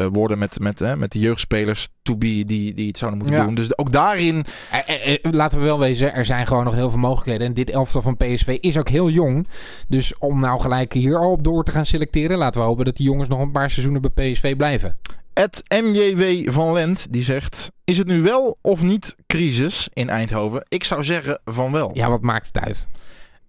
[0.04, 3.44] worden met, met, eh, met de jeugdspelers to be die, die het zouden moeten Ja.
[3.44, 3.54] doen.
[3.54, 6.90] Dus ook daarin Eh, eh, eh, laten we wel wezen, er zijn gewoon nog heel
[6.90, 7.46] veel mogelijkheden.
[7.46, 9.46] En dit elftal van PSV is ook heel jong.
[9.88, 12.96] Dus om nou gelijk hier al op door te gaan selecteren, laten we hopen dat
[12.96, 14.98] die jongens nog een paar seizoenen bij PSV blijven.
[15.34, 20.66] Het MJW van Lent die zegt: Is het nu wel of niet crisis in Eindhoven?
[20.68, 21.90] Ik zou zeggen van wel.
[21.94, 22.88] Ja, wat maakt het uit?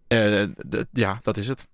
[0.08, 0.44] Eh,
[0.92, 1.68] ja, dat is het.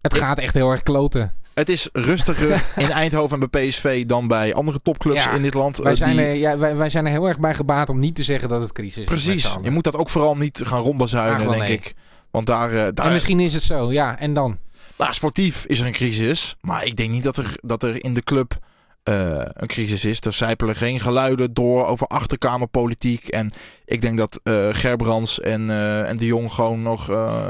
[0.00, 1.32] Het gaat echt heel erg kloten.
[1.56, 5.54] Het is rustiger in Eindhoven en bij PSV dan bij andere topclubs Ja, in dit
[5.54, 5.76] land.
[5.76, 7.98] Wij Eh, zijn, die- er, ja, wij, wij zijn er heel erg bij gebaat om
[7.98, 9.04] niet te zeggen dat het crisis is.
[9.04, 9.56] Precies.
[9.62, 11.72] Je moet dat ook vooral niet gaan rondbazuinen, denk nee.
[11.72, 11.94] ik.
[12.30, 14.18] Want daar, eh, daar En misschien is het zo, ja.
[14.18, 14.58] En dan?
[14.98, 16.56] nou, sportief is er een crisis.
[16.60, 18.58] Maar ik denk niet dat er, dat er in de club
[19.02, 19.14] eh,
[19.52, 20.20] een crisis is.
[20.20, 23.28] Er zijpelen geen geluiden door over achterkamerpolitiek.
[23.28, 23.52] En
[23.84, 25.70] ik denk dat eh Gerbrands en,
[26.06, 27.04] en de Jong gewoon nog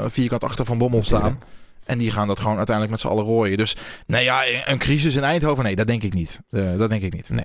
[0.07, 1.39] vierkant achter Van Bommel staan.
[1.87, 3.57] En die gaan dat gewoon uiteindelijk met z'n allen rooien.
[3.57, 3.75] Dus
[4.07, 6.39] nee, ja, een crisis in Eindhoven, nee, dat denk ik niet.
[6.49, 7.29] Eh, dat denk ik niet.
[7.29, 7.43] Nee.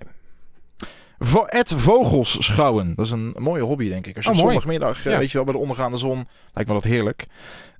[1.46, 2.92] Ed Vogels schouwen.
[2.94, 4.16] Dat is een mooie hobby, denk ik.
[4.16, 5.18] Als je Oh, zondagmiddag, eh, Ja.
[5.18, 7.26] weet je wel, bij de ondergaande zon, lijkt me dat heerlijk.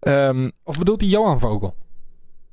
[0.01, 1.75] Ehm, Of bedoelt hij Johan Vogel?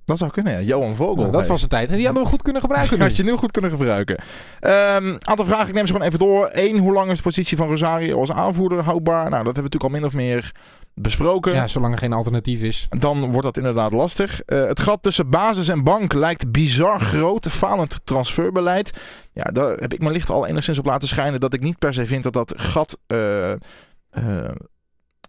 [0.10, 0.60] Dat zou kunnen, ja.
[0.60, 1.16] Johan Vogel.
[1.16, 1.90] Nou, dat was de tijd.
[1.90, 3.00] Die hadden we goed kunnen gebruiken.
[3.00, 4.22] Dat had je nu goed kunnen gebruiken.
[4.60, 6.50] Ehm aantal vragen, ik neem ze gewoon even door.
[6.52, 9.30] Eén, hoe lang is de positie van Rosario als aanvoerder houdbaar?
[9.30, 10.52] Nou, dat hebben we natuurlijk al min of meer
[10.94, 11.54] besproken.
[11.54, 12.88] Ja, zolang er geen alternatief is.
[12.90, 14.42] Dan wordt dat inderdaad lastig.
[14.42, 17.48] Eh, het gat tussen basis en bank lijkt bizar groot.
[17.48, 19.02] Falend transferbeleid.
[19.34, 21.40] Ja, daar heb ik mijn licht al enigszins op laten schijnen.
[21.40, 23.58] Dat ik niet per se vind dat dat gat eh, eh,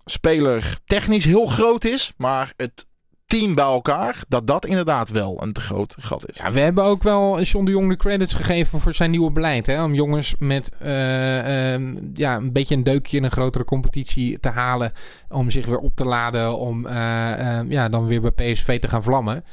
[0.05, 2.13] speler technisch heel groot is.
[2.17, 2.87] Maar het
[3.31, 6.37] team bij elkaar, dat dat inderdaad wel een te groot gat is.
[6.37, 9.67] Ja, we hebben ook wel John de Jong de credits gegeven voor zijn nieuwe beleid.
[9.67, 9.83] Hè?
[9.83, 14.49] Om jongens met eh, ehm, ja, een beetje een deukje in een grotere competitie te
[14.49, 14.93] halen.
[15.29, 16.59] Om zich weer op te laden.
[16.59, 19.45] Om eh, ehm, ja, dan weer bij PSV te gaan vlammen.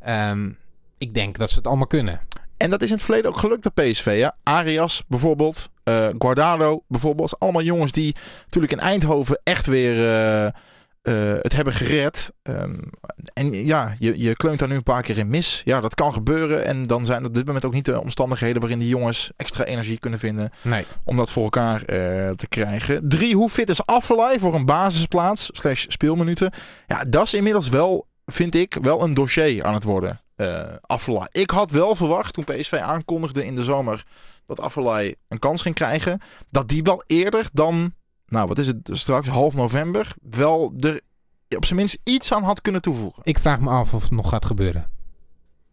[0.00, 0.50] Ehm,
[0.98, 2.20] ik denk dat ze het allemaal kunnen.
[2.56, 4.14] En dat is in het verleden ook gelukt bij PSV.
[4.16, 4.36] Ja?
[4.42, 7.38] Arias bijvoorbeeld, eh Guardado bijvoorbeeld.
[7.38, 8.14] Allemaal jongens die
[8.44, 9.94] natuurlijk in Eindhoven echt weer
[11.02, 12.32] eh, het hebben gered.
[12.42, 12.78] Ehm,
[13.32, 15.62] en ja, je, je kleunt daar nu een paar keer in mis.
[15.64, 16.64] Ja, dat kan gebeuren.
[16.64, 19.98] En dan zijn op dit moment ook niet de omstandigheden waarin die jongens extra energie
[19.98, 20.84] kunnen vinden Nee.
[21.04, 23.08] om dat voor elkaar eh, te krijgen.
[23.08, 26.52] Drie, hoe fit is Affelay voor een basisplaats slash speelminuten?
[26.86, 30.20] Ja, dat is inmiddels wel, vind ik, wel een dossier aan het worden.
[30.80, 31.26] Affelay.
[31.30, 34.04] Ik had wel verwacht toen PSV aankondigde in de zomer
[34.46, 37.94] dat Affelay een kans ging krijgen, dat die wel eerder dan,
[38.32, 41.00] nou wat is het straks, half november, wel er
[41.56, 43.22] op zijn minst iets aan had kunnen toevoegen.
[43.24, 44.86] Ik vraag me af of het nog gaat gebeuren.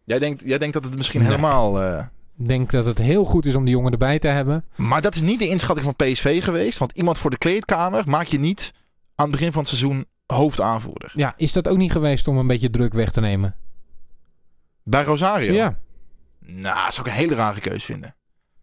[0.04, 1.28] Jij denkt, jij denkt dat het misschien Nee.
[1.28, 1.98] helemaal...
[2.38, 4.64] Ik denk dat het heel goed is om die jongen erbij te hebben.
[4.76, 6.78] Maar dat is niet de inschatting van PSV geweest.
[6.78, 8.72] Want iemand voor de kleedkamer maak je niet
[9.14, 11.12] aan het begin van het seizoen hoofdaanvoerder.
[11.14, 13.54] Ja, is dat ook niet geweest om een beetje druk weg te nemen?
[14.82, 15.52] Bij Rosario?
[15.52, 15.78] Ja.
[16.38, 18.14] Nou, dat zou ik een hele rare keus vinden.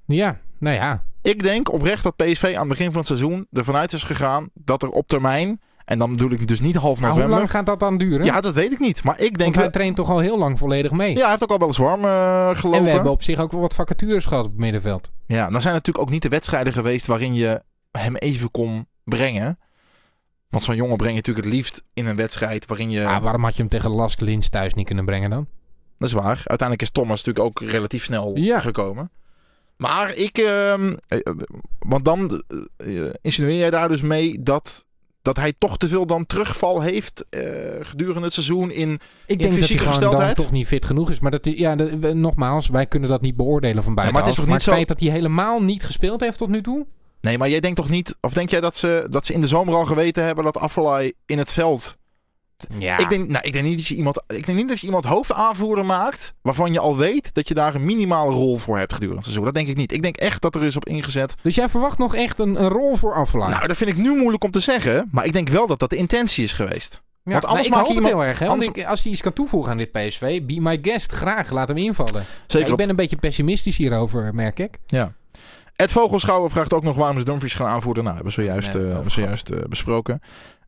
[0.06, 1.04] Ja, nou ja.
[1.28, 4.50] Ik denk oprecht dat PSV aan het begin van het seizoen ervan uit is gegaan
[4.54, 7.38] dat er op termijn, en dan bedoel ik dus niet half Maar hoe november.
[7.40, 8.26] lang gaat dat dan duren?
[8.26, 9.04] Ja, dat weet ik niet.
[9.04, 9.72] Maar ik denk Want hij wel.
[9.74, 11.14] traint toch al heel lang volledig mee.
[11.16, 12.80] Ja, hij heeft ook al wel eens warm eh, gelopen.
[12.80, 15.12] en we hebben op zich ook wel wat vacatures gehad op het middenveld.
[15.26, 17.62] Ja, dan zijn natuurlijk ook niet de wedstrijden geweest waarin je
[17.92, 19.60] hem even kon brengen.
[20.50, 23.06] Want zo'n jongen breng je natuurlijk het liefst in een wedstrijd waarin je.
[23.06, 25.48] Ah, waarom had je hem tegen Lask Lins thuis niet kunnen brengen dan?
[25.98, 26.36] Dat is waar.
[26.36, 28.60] Uiteindelijk is Thomas natuurlijk ook relatief snel Ja.
[28.60, 29.12] gekomen.
[29.78, 30.38] Maar ik...
[30.38, 31.20] ehm, eh,
[31.80, 32.44] want dan
[32.78, 34.86] eh, eh, insinueer jij daar dus mee dat,
[35.22, 37.26] dat hij toch te veel dan terugval heeft
[37.82, 38.92] gedurende het seizoen in...
[38.92, 39.00] Ik
[39.40, 40.36] denk dat hij fysieke dan gesteldheid?
[40.36, 41.20] toch niet fit genoeg is.
[41.20, 44.30] Maar dat, ja, dat- nogmaals, wij kunnen dat niet beoordelen van maar het buitenaf.
[44.30, 46.62] is toch maar niet het zo- feit dat hij helemaal niet gespeeld heeft tot nu
[46.62, 46.86] toe...
[47.22, 48.18] Nee, maar jij denkt toch niet...
[48.22, 51.14] Of denk jij dat ze, dat ze in de zomer al geweten hebben dat Affelay
[51.26, 51.98] in het veld
[52.80, 52.98] Ja.
[52.98, 55.06] Ik, denk, nou, ik, denk niet dat je iemand, ik denk niet dat je iemand
[55.06, 59.16] hoofdaanvoerder maakt waarvan je al weet dat je daar een minimale rol voor hebt gedurende
[59.16, 59.46] het seizoen.
[59.46, 59.92] Dat denk ik niet.
[59.92, 61.34] Ik denk echt dat er is op ingezet.
[61.42, 63.50] Dus jij verwacht nog echt een, een rol voor Aflaar?
[63.50, 65.08] Nou, dat vind ik nu moeilijk om te zeggen.
[65.12, 67.02] Maar ik denk wel dat dat de intentie is geweest.
[67.24, 68.40] Ja, Want anders nou, ik maak hoop je het iemand- heel erg.
[68.40, 68.48] Hè?
[68.48, 71.12] Want anders- ik, als hij iets kan toevoegen aan dit PSV, be my guest.
[71.12, 72.24] Graag, laat hem invallen.
[72.42, 74.78] Zeker Ja, ik op- ben een beetje pessimistisch hierover, merk ik.
[74.88, 75.14] Ja.
[75.76, 78.04] Ed Vogelschouwer vraagt ook nog waarom is Dumfries gaan aanvoeren.
[78.04, 80.22] Nou, hebben we zojuist, Nee, eh, over hebben we zojuist eh, besproken.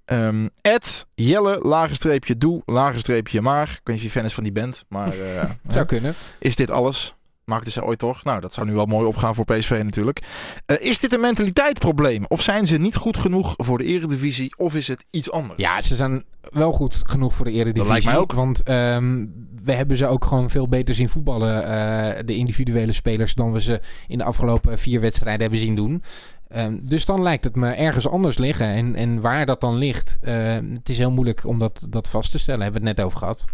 [0.10, 3.70] Ehm Ed, Jelle, lagenstreepje doe, lagenstreepje maar.
[3.70, 6.14] Ik weet niet of je fan is van die band, maar eh, Zou kunnen.
[6.40, 7.16] is dit alles?
[7.44, 8.24] Maakten ze ooit toch?
[8.24, 10.22] Nou, dat zou nu wel mooi opgaan voor PSV natuurlijk.
[10.66, 12.26] Eh, is dit een mentaliteitsprobleem?
[12.28, 14.56] Of zijn ze niet goed genoeg voor de eredivisie?
[14.58, 15.60] Of is het iets anders?
[15.60, 17.84] Ja, ze zijn wel goed genoeg voor de eredivisie.
[17.84, 18.34] Dat lijkt mij ook.
[18.34, 19.26] Want ehm,
[19.64, 23.62] we hebben ze ook gewoon veel beter zien voetballen, eh, de individuele spelers, dan we
[23.62, 26.04] ze in de afgelopen vier wedstrijden hebben zien doen.
[26.50, 28.68] Ehm, dus dan lijkt het me ergens anders liggen.
[28.68, 32.32] En, en waar dat dan ligt, eh, het is heel moeilijk om dat, dat vast
[32.32, 32.62] te stellen.
[32.62, 33.46] Hebben we het net over gehad.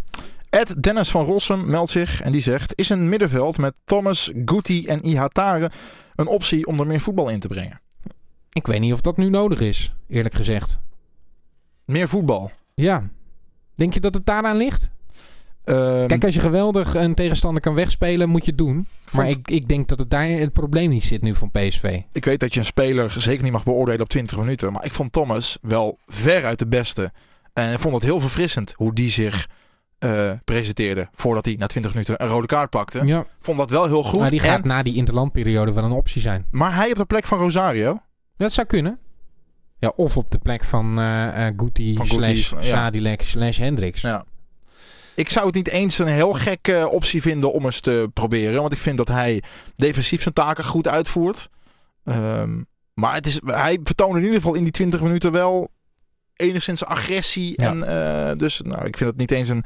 [0.49, 2.73] Ed Dennis van Rossum meldt zich en die zegt...
[2.75, 5.71] Is een middenveld met Thomas, Guti en Ihatare
[6.15, 7.81] een optie om er meer voetbal in te brengen?
[8.51, 10.79] Ik weet niet of dat nu nodig is, eerlijk gezegd.
[11.85, 12.51] Meer voetbal.
[12.73, 13.09] Ja.
[13.73, 14.89] Denk je dat het daaraan ligt?
[15.65, 18.87] Ehm, Kijk, als je geweldig een tegenstander kan wegspelen, moet je het doen.
[19.11, 21.99] Maar vond- ik, ik denk dat het daar het probleem niet zit nu van PSV.
[22.11, 24.71] Ik weet dat je een speler zeker niet mag beoordelen op 20 minuten.
[24.71, 27.11] Maar ik vond Thomas wel veruit de beste.
[27.53, 29.47] En ik vond het heel verfrissend hoe die zich
[29.99, 31.07] eh, presenteerde.
[31.13, 33.05] Voordat hij na 20 minuten een rode kaart pakte.
[33.05, 34.19] Ja, Vond dat wel heel goed.
[34.19, 36.45] maar die gaat En- na die interlandperiode wel een optie zijn.
[36.51, 37.99] maar hij op de plek van Rosario.
[38.37, 38.97] Dat zou kunnen.
[39.79, 42.75] Ja, of op de plek van eh Guti, Van Guti, slash ja.
[42.75, 44.01] Sadilek slash Hendricks.
[44.01, 44.25] Ja.
[45.15, 48.61] Ik zou het niet eens een heel gekke optie vinden om eens te proberen.
[48.61, 49.43] Want ik vind dat hij
[49.75, 51.49] defensief zijn taken goed uitvoert.
[52.03, 52.61] Ehm,
[52.93, 55.69] maar het is, hij vertoonde in ieder geval in die 20 minuten wel
[56.35, 57.53] enigszins agressie.
[57.55, 57.69] Ja.
[57.69, 59.63] En, eh, dus nou, ik vind het niet eens een,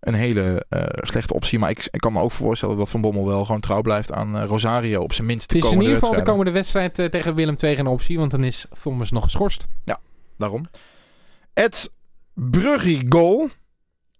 [0.00, 1.58] een hele eh, slechte optie.
[1.58, 4.36] Maar ik, ik kan me ook voorstellen dat Van Bommel wel gewoon trouw blijft aan
[4.36, 5.02] eh, Rosario.
[5.02, 7.54] Op zijn minst de Het is in ieder geval de komende wedstrijd eh, tegen Willem
[7.62, 9.66] II geen optie, want dan is Thomas nog geschorst.
[10.38, 10.66] Daarom.
[11.52, 11.92] Ed
[12.34, 13.48] Bruggy goal.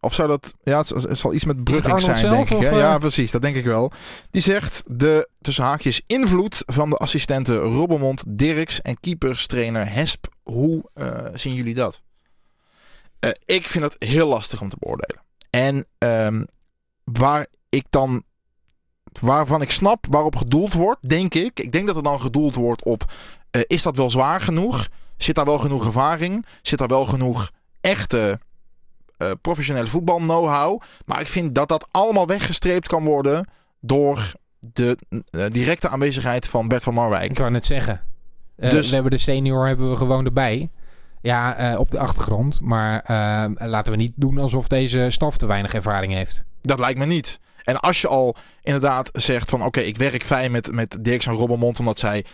[0.06, 0.54] Of zou dat...
[0.62, 2.56] Ja, het, het zal iets met Brugging zijn, zelf, denk ik.
[2.56, 2.70] of, hè?
[2.70, 2.78] eh?
[2.78, 3.30] Ja, precies.
[3.30, 3.92] Dat denk ik wel.
[4.30, 10.26] Die zegt de, tussen haakjes, invloed van de assistenten Robbermond, Dirks en keeperstrainer Hesp.
[10.42, 12.02] Hoe eh, zien jullie dat?
[13.18, 15.22] Eh, ik vind dat heel lastig om te beoordelen.
[15.50, 16.44] En ehm,
[17.04, 18.24] waar ik dan...
[19.20, 21.60] Waarvan ik snap waarop gedoeld wordt, denk ik.
[21.60, 23.12] Ik denk dat er dan gedoeld wordt op...
[23.66, 24.88] is dat wel zwaar genoeg?
[25.16, 26.46] Zit daar wel genoeg ervaring?
[26.62, 27.50] Zit daar wel genoeg
[27.80, 28.40] echte
[29.16, 30.80] eh, professionele voetbal know-how?
[31.06, 33.48] Maar ik vind dat dat allemaal weggestreept kan worden
[33.80, 34.32] door
[34.72, 34.98] de
[35.30, 37.30] eh, directe aanwezigheid van Bert van Marwijk.
[37.30, 38.00] Ik wou net zeggen.
[38.56, 40.70] Eh, Dus- We hebben de senior hebben we gewoon erbij.
[41.22, 42.60] Ja, op de achtergrond.
[42.60, 43.02] Maar
[43.54, 46.44] laten we niet doen alsof deze staf te weinig ervaring heeft.
[46.60, 47.40] Dat lijkt me niet.
[47.64, 51.32] En als je al inderdaad zegt van oké, ik werk fijn met, met Dirks en
[51.32, 52.24] Robbermond omdat zij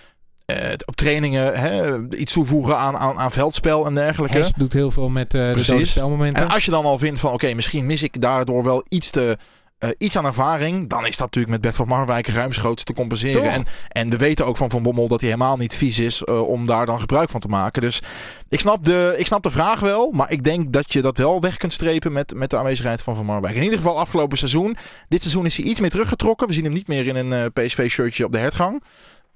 [0.85, 4.37] op trainingen hè, iets toevoegen aan, aan, aan veldspel en dergelijke.
[4.37, 5.91] Hesp doet heel veel met eh de Precies.
[5.91, 6.43] spelmomenten.
[6.43, 9.37] En als je dan al vindt van oké, misschien mis ik daardoor wel iets, te,
[9.79, 13.51] eh, iets aan ervaring, dan is dat natuurlijk met Bert van Marwijk ruimschoots te compenseren.
[13.51, 16.49] En, en we weten ook van Van Bommel dat hij helemaal niet vies is eh,
[16.49, 17.83] om daar dan gebruik van te maken.
[17.83, 18.03] Dus
[18.49, 21.41] ik snap, de, ik snap de vraag wel, maar ik denk dat je dat wel
[21.41, 23.55] weg kunt strepen met, met de aanwezigheid van Van Marwijk.
[23.55, 24.77] In ieder geval afgelopen seizoen.
[25.09, 26.47] Dit seizoen is hij iets meer teruggetrokken.
[26.47, 28.83] We zien hem niet meer in een eh, PSV-shirtje op de hertgang.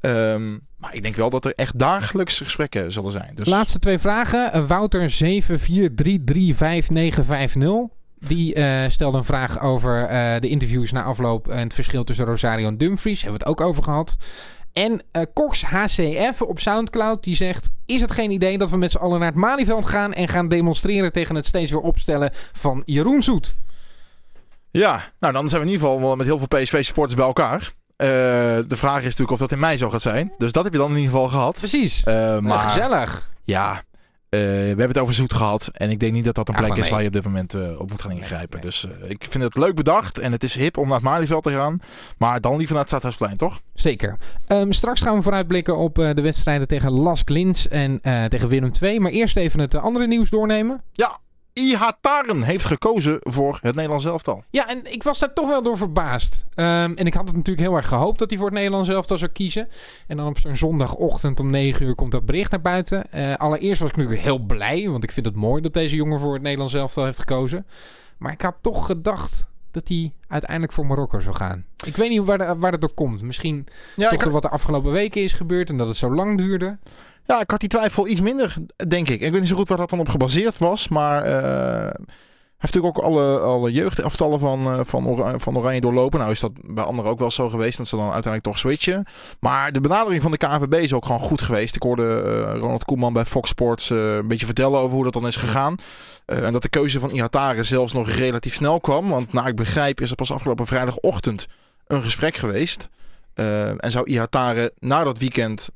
[0.01, 3.35] Ehm, maar ik denk wel dat er echt dagelijks gesprekken zullen zijn.
[3.35, 4.53] Dus Laatste twee vragen.
[4.53, 5.16] Eh, Wouter 743359550.
[8.18, 12.24] Die eh, stelde een vraag over eh, de interviews na afloop en het verschil tussen
[12.24, 13.22] Rosario en Dumfries.
[13.22, 14.16] Hebben we het ook over gehad.
[14.72, 18.91] En eh, Cox HCF op Soundcloud die zegt: Is het geen idee dat we met
[18.91, 22.83] z'n allen naar het Malieveld gaan en gaan demonstreren tegen het steeds weer opstellen van
[22.85, 23.57] Jeroen Zoet?
[24.70, 27.72] Ja, nou dan zijn we in ieder geval wel met heel veel PSV-supporters bij elkaar.
[27.97, 28.07] Eh,
[28.68, 30.32] de vraag is natuurlijk of dat in mei zo gaat zijn.
[30.38, 31.55] Dus dat heb je dan in ieder geval gehad.
[31.59, 32.03] Precies.
[32.05, 33.30] Eh, Maar gezellig.
[33.44, 33.70] ja,
[34.28, 35.68] eh, we hebben het over zoet gehad.
[35.72, 36.90] En ik denk niet dat dat een Ja, plek is nee.
[36.90, 38.59] waar je op dit moment op moet gaan ingrijpen.
[38.61, 38.66] nee.
[38.68, 40.18] Dus ik vind het leuk bedacht.
[40.18, 41.78] En het is hip om naar het Malieveld te gaan.
[42.18, 43.61] Maar dan liever naar het Stadhuisplein, toch?
[43.74, 44.16] Zeker.
[44.47, 49.01] Ehm, straks gaan we vooruitblikken op de wedstrijden tegen Las Glins en tegen Willem II.
[49.01, 50.82] Maar eerst even het andere nieuws doornemen.
[50.92, 51.18] Ja,
[51.59, 54.45] Ihataren heeft gekozen voor het Nederlands elftal.
[54.51, 56.45] Ja, en ik was daar toch wel door verbaasd.
[56.55, 59.19] Ehm, en ik had het natuurlijk heel erg gehoopt dat hij voor het Nederlands elftal
[59.19, 59.69] zou kiezen.
[60.07, 63.13] En dan op zo'n zondagochtend om 9 uur komt dat bericht naar buiten.
[63.13, 66.21] Eh, allereerst was ik natuurlijk heel blij, want ik vind het mooi dat deze jongen
[66.21, 67.67] voor het Nederlands elftal heeft gekozen.
[68.19, 69.47] Maar ik had toch gedacht
[69.77, 71.64] dat hij uiteindelijk voor Marokko zou gaan.
[71.87, 73.22] Ik weet niet waar, de- waar dat door komt.
[73.22, 73.66] Misschien
[73.97, 76.79] Ja, toch wat de afgelopen weken is gebeurd en dat het zo lang duurde.
[77.24, 78.55] ja, ik had die twijfel iets minder,
[78.89, 79.20] denk ik.
[79.20, 81.95] Ik weet niet zo goed waar dat dan op gebaseerd was, maar eh,
[82.59, 86.19] heeft natuurlijk ook alle, alle jeugdaftallen van, eh, van, Ora- van Oranje doorlopen.
[86.19, 89.05] Nou is dat bij anderen ook wel zo geweest, dat ze dan uiteindelijk toch switchen.
[89.41, 91.77] Maar de benadering van de KNVB is ook gewoon goed geweest.
[91.77, 95.13] Ik hoorde eh, Ronald Koeman bij Fox Sports eh, een beetje vertellen over hoe dat
[95.13, 95.77] dan is gegaan.
[96.27, 99.09] En dat de keuze van Ihatare zelfs nog relatief snel kwam.
[99.09, 101.47] Want naar ik begrijp is er pas afgelopen vrijdagochtend
[101.87, 102.89] een gesprek geweest.
[103.35, 105.69] En zou Ihatare na dat weekend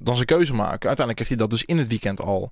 [0.00, 0.88] dan zijn keuze maken.
[0.88, 2.50] Uiteindelijk heeft hij dat dus in het weekend al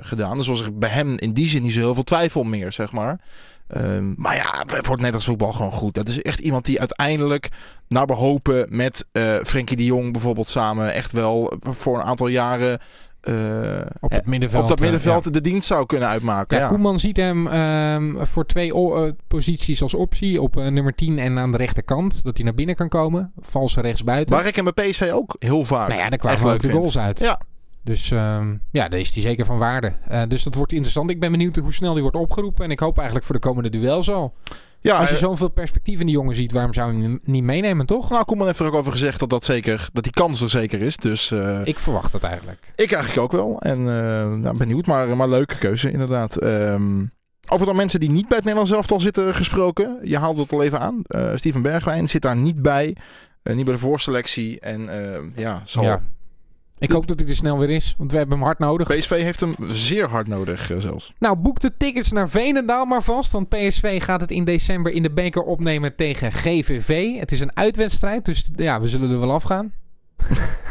[0.00, 0.36] gedaan.
[0.36, 2.92] Dus was er bij hem in die zin niet zo heel veel twijfel meer, zeg
[2.92, 3.20] maar.
[3.68, 5.94] Ehm, maar ja, voor het Nederlands voetbal gewoon goed.
[5.94, 7.48] Dat is echt iemand die uiteindelijk
[7.88, 12.78] naar behopen met eh Frenkie de Jong bijvoorbeeld samen echt wel voor een aantal jaren
[13.20, 14.62] eh, Op het middenveld.
[14.62, 16.56] op dat eh, middenveld de dienst zou kunnen uitmaken.
[16.56, 20.42] Ja, Ja, Koeman ziet hem ehm, voor twee eh, posities als optie.
[20.42, 22.24] Op eh, nummer 10 en aan de rechterkant.
[22.24, 23.32] Dat hij naar binnen kan komen.
[23.40, 24.36] Valse rechtsbuiten.
[24.36, 26.98] Waar ik hem bij PSV ook heel vaak nou ja, daar kwamen ook de goals
[26.98, 27.18] uit.
[27.18, 27.40] Ja.
[27.86, 29.92] Dus ehm, ja, daar is hij zeker van waarde.
[30.08, 31.10] Eh, dus dat wordt interessant.
[31.10, 32.64] Ik ben benieuwd hoe snel die wordt opgeroepen.
[32.64, 34.34] En ik hoop eigenlijk voor de komende duels al.
[34.80, 37.42] Ja, Als je eh, zoveel perspectief in die jongen ziet, waarom zou je hem niet
[37.42, 38.10] meenemen, toch?
[38.10, 40.80] nou, Koeman heeft er ook over gezegd dat dat zeker, dat die kans er zeker
[40.80, 40.96] is.
[40.96, 42.72] Dus eh, Ik verwacht dat eigenlijk.
[42.76, 43.60] Ik eigenlijk ook wel.
[43.60, 43.84] En
[44.40, 46.36] nou, benieuwd, maar, maar leuke keuze inderdaad.
[46.36, 47.04] Ehm,
[47.48, 49.98] over dan mensen die niet bij het Nederlands elftal zitten gesproken.
[50.02, 51.02] Je haalde het al even aan.
[51.34, 52.96] Steven Bergwijn zit daar niet bij.
[53.42, 54.60] Niet bij de voorselectie.
[54.60, 54.88] En
[55.34, 55.82] ja, zal...
[55.84, 56.02] Ja.
[56.86, 58.88] Ik hoop dat hij er snel weer is, want we hebben hem hard nodig.
[58.88, 61.12] PSV heeft hem zeer hard nodig eh, zelfs.
[61.18, 63.32] Nou, boek de tickets naar Veenendaal maar vast.
[63.32, 67.18] Want PSV gaat het in december in de beker opnemen tegen GVV.
[67.18, 69.72] Het is een uitwedstrijd, dus ja, we zullen er wel afgaan.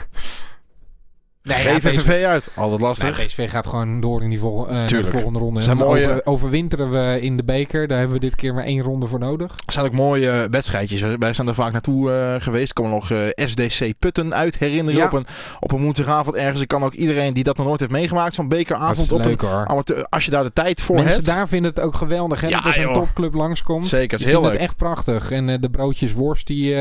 [1.46, 2.50] nee, ja, GVVV uit.
[2.56, 3.26] Altijd Nee, lastig.
[3.26, 5.62] PSV gaat gewoon door in die vol- eh, de volgende ronde.
[5.62, 7.88] Zijn mooie- over- overwinteren we in de beker.
[7.88, 9.52] Daar hebben we dit keer maar één ronde voor nodig.
[9.66, 11.02] Het zijn ook mooie wedstrijdjes.
[11.20, 12.70] Wij zijn er vaak naartoe eh, geweest.
[12.70, 15.00] Ik kan me nog eh, SDC Putten uit herinneren.
[15.00, 15.06] Ja.
[15.06, 15.26] Op, een,
[15.60, 16.62] op een woensdagavond ergens.
[16.62, 18.34] Ik kan ook iedereen die dat nog nooit heeft meegemaakt.
[18.34, 20.06] Zo'n bekeravond op een leuk amateur.
[20.10, 21.26] Als je daar de tijd voor Mensen hebt.
[21.26, 23.86] daar vinden het ook geweldig hè, Ja, dat er zo'n topclub langskomt.
[23.86, 24.52] Zeker, het is Die heel leuk.
[24.52, 25.32] het echt prachtig.
[25.32, 26.76] En de broodjes worst die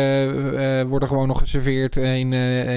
[0.87, 2.35] worden gewoon nog geserveerd in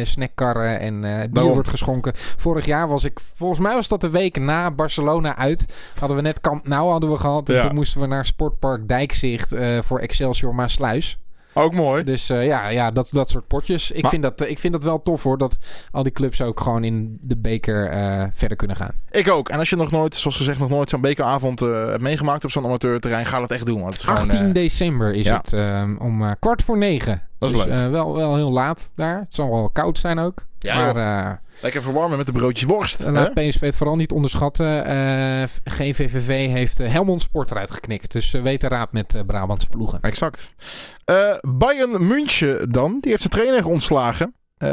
[0.08, 0.80] snackkarren.
[0.80, 1.54] En bier Daarom.
[1.54, 2.14] wordt geschonken.
[2.16, 5.66] Vorig jaar was ik, volgens mij was dat de week na Barcelona uit.
[6.00, 7.50] Hadden we net Camp Nou hadden we gehad.
[7.50, 7.62] En Ja.
[7.62, 11.20] toen moesten we naar Sportpark Dijkzicht eh, voor Excelsior Maasluis.
[11.54, 12.04] Ook mooi.
[12.04, 13.92] Dus eh, ja, ja dat, dat soort potjes.
[13.92, 15.38] Ik, Maar- vind dat, eh, ik vind dat wel tof hoor.
[15.38, 15.58] Dat
[15.92, 17.90] al die clubs ook gewoon in de beker
[18.34, 18.92] verder kunnen gaan.
[19.12, 19.50] Ik ook.
[19.50, 22.66] En als je nog nooit, zoals gezegd, nog nooit zo'n bekeravond hebt meegemaakt op zo'n
[22.66, 23.80] amateurterrein, ga dat echt doen.
[23.82, 25.38] Want het is gewoon, 18 eh, december is ja.
[25.38, 27.22] het ehm, om kwart voor negen.
[27.40, 27.74] Dat is dus, leuk.
[27.86, 29.20] eh, wel, wel heel laat daar.
[29.20, 30.46] Het zal wel koud zijn ook.
[30.60, 33.00] Ja, maar eh, lekker verwarmen met de broodjes worst.
[33.00, 33.22] En hè?
[33.22, 34.86] laat PSV het vooral niet onderschatten.
[34.86, 38.12] Eh, GVVV heeft eh, Helmond Sport eruit geknikt.
[38.12, 40.00] Dus eh, weet de raad met eh, Brabantse ploegen.
[40.02, 40.54] Exact.
[41.06, 44.34] Eh, Bayern München dan, die heeft zijn trainer ontslagen.
[44.58, 44.70] Eh,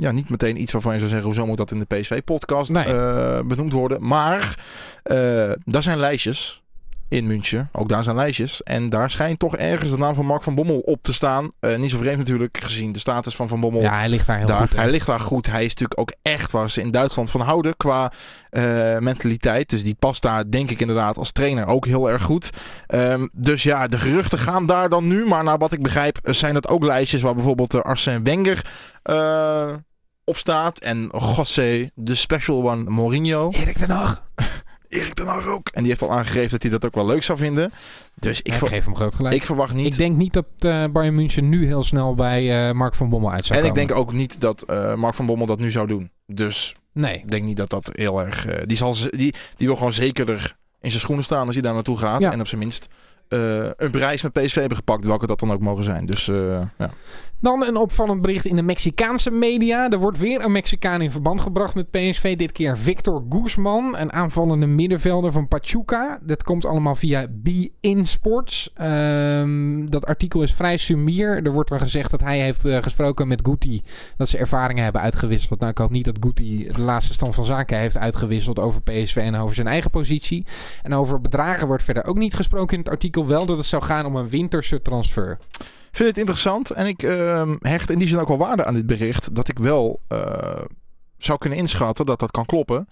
[0.00, 2.84] ja, niet meteen iets waarvan je zou zeggen, hoezo moet dat in de PSV-podcast Nee.
[2.84, 4.06] eh, benoemd worden.
[4.06, 4.64] Maar
[5.02, 5.16] eh,
[5.64, 6.61] daar zijn lijstjes
[7.12, 7.68] in München.
[7.72, 8.62] Ook daar zijn lijstjes.
[8.62, 11.50] En daar schijnt toch ergens de naam van Mark van Bommel op te staan.
[11.60, 13.80] Eh, niet zo vreemd natuurlijk, gezien de status van Van Bommel.
[13.82, 14.76] Ja, hij ligt daar heel daar, goed.
[14.76, 15.46] hij ligt daar goed.
[15.46, 18.12] Hij is natuurlijk ook echt waar ze in Duitsland van houden qua
[18.50, 19.70] eh, mentaliteit.
[19.70, 22.50] Dus die past daar denk ik inderdaad als trainer ook heel erg goed.
[22.86, 25.26] Ehm, dus ja, de geruchten gaan daar dan nu.
[25.26, 28.66] Maar naar wat ik begrijp eh, zijn dat ook lijstjes waar bijvoorbeeld uh, Arsène Wenger
[29.02, 29.74] eh,
[30.24, 30.78] op staat.
[30.78, 33.50] En José, de special one, Mourinho.
[33.50, 34.22] Erik ten Hag.
[34.92, 35.68] Erik ten Hag ook.
[35.68, 37.72] En die heeft al aangegeven dat hij dat ook wel leuk zou vinden.
[38.14, 39.34] Dus ik, Ik geef hem groot gelijk.
[39.34, 39.86] ik verwacht niet...
[39.86, 43.32] Ik denk niet dat eh Bayern München nu heel snel bij eh, Mark van Bommel
[43.32, 43.86] uit zou en ik komen.
[43.86, 46.10] denk ook niet dat eh, Mark van Bommel dat nu zou doen.
[46.26, 47.14] Dus Nee.
[47.18, 48.46] Ik denk niet dat dat heel erg.
[48.66, 51.74] die, zal, ze- die, die wil gewoon zekerder in zijn schoenen staan als hij daar
[51.74, 52.20] naartoe gaat.
[52.20, 52.32] Ja.
[52.32, 52.86] En op zijn minst
[53.28, 56.06] een prijs met PSV hebben gepakt, welke dat dan ook mogen zijn.
[56.06, 56.90] Dus ja.
[57.42, 59.90] Dan een opvallend bericht in de Mexicaanse media.
[59.90, 62.36] Er wordt weer een Mexicaan in verband gebracht met PSV.
[62.36, 66.18] Dit keer Victor Guzman, een aanvallende middenvelder van Pachuca.
[66.22, 68.70] Dat komt allemaal via Be-In Sports.
[68.74, 71.44] Ehm, dat artikel is vrij sumier.
[71.44, 73.82] Er wordt dan gezegd dat hij heeft eh, gesproken met Guti.
[74.16, 75.58] Dat ze ervaringen hebben uitgewisseld.
[75.58, 79.16] Nou, ik hoop niet dat Guti de laatste stand van zaken heeft uitgewisseld over PSV
[79.16, 80.46] en over zijn eigen positie.
[80.82, 83.26] En over bedragen wordt verder ook niet gesproken in het artikel.
[83.26, 85.38] Wel dat het zou gaan om een winterse transfer.
[85.92, 88.86] Vind het interessant en ik ehm, hecht in die zin ook wel waarde aan dit
[88.86, 89.34] bericht.
[89.34, 90.62] Dat ik wel eh,
[91.18, 92.86] zou kunnen inschatten dat dat kan kloppen.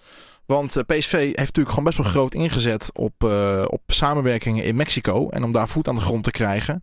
[0.50, 4.76] Want eh, PSV heeft natuurlijk gewoon best wel groot ingezet op, eh, op samenwerkingen in
[4.76, 5.28] Mexico.
[5.28, 6.82] En om daar voet aan de grond te krijgen.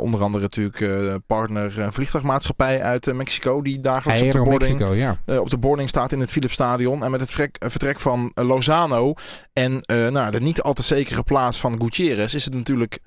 [0.00, 3.62] Onder andere natuurlijk eh, partner vliegtuigmaatschappij uit Mexico.
[3.62, 5.40] Die dagelijks op de boarding Mexico, ja.
[5.40, 7.04] op de boarding staat in het Philipsstadion.
[7.04, 9.14] En met het vertrek, vertrek van Lozano
[9.52, 12.98] en nou, de niet al te zekere plaats van Gutierrez is het natuurlijk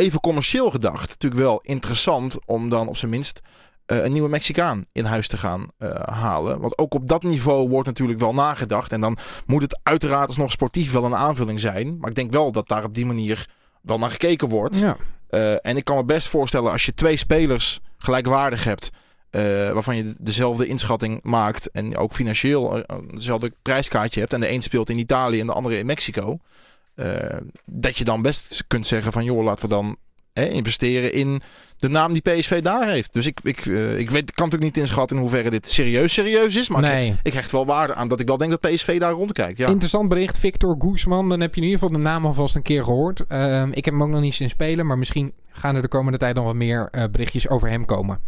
[0.00, 3.40] even commercieel gedacht natuurlijk wel interessant om dan op zijn minst
[3.86, 6.60] eh, een nieuwe Mexicaan in huis te gaan eh, halen.
[6.60, 8.92] Want ook op dat niveau wordt natuurlijk wel nagedacht.
[8.92, 11.98] En dan moet het uiteraard alsnog sportief wel een aanvulling zijn.
[11.98, 13.48] Maar ik denk wel dat daar op die manier
[13.82, 14.78] wel naar gekeken wordt.
[14.78, 14.96] Ja.
[15.28, 18.90] Eh, en ik kan me best voorstellen als je twee spelers gelijkwaardig hebt.
[19.72, 21.70] waarvan je dezelfde inschatting maakt.
[21.70, 22.84] En ook financieel
[23.14, 24.32] dezelfde prijskaartje hebt.
[24.32, 26.38] En de een speelt in Italië en de andere in Mexico.
[27.00, 29.96] Eh, dat je dan best kunt zeggen van joh, laten we dan
[30.32, 31.42] hè, investeren in
[31.78, 33.12] de naam die PSV daar heeft.
[33.12, 36.56] Dus ik, ik, eh, ik weet, kan natuurlijk niet inschatten in hoeverre dit serieus serieus
[36.56, 36.68] is.
[36.68, 37.14] Maar ik, nee.
[37.22, 39.58] ik hecht wel waarde aan dat ik wel denk dat PSV daar rondkijkt.
[39.58, 39.68] Ja.
[39.68, 41.28] Interessant bericht, Victor Guzman.
[41.28, 43.24] Dan heb je in ieder geval de naam alvast een keer gehoord.
[43.28, 46.18] Ehm, ik heb hem ook nog niet zien spelen, maar misschien gaan er de komende
[46.18, 48.20] tijd nog wat meer eh, berichtjes over hem komen.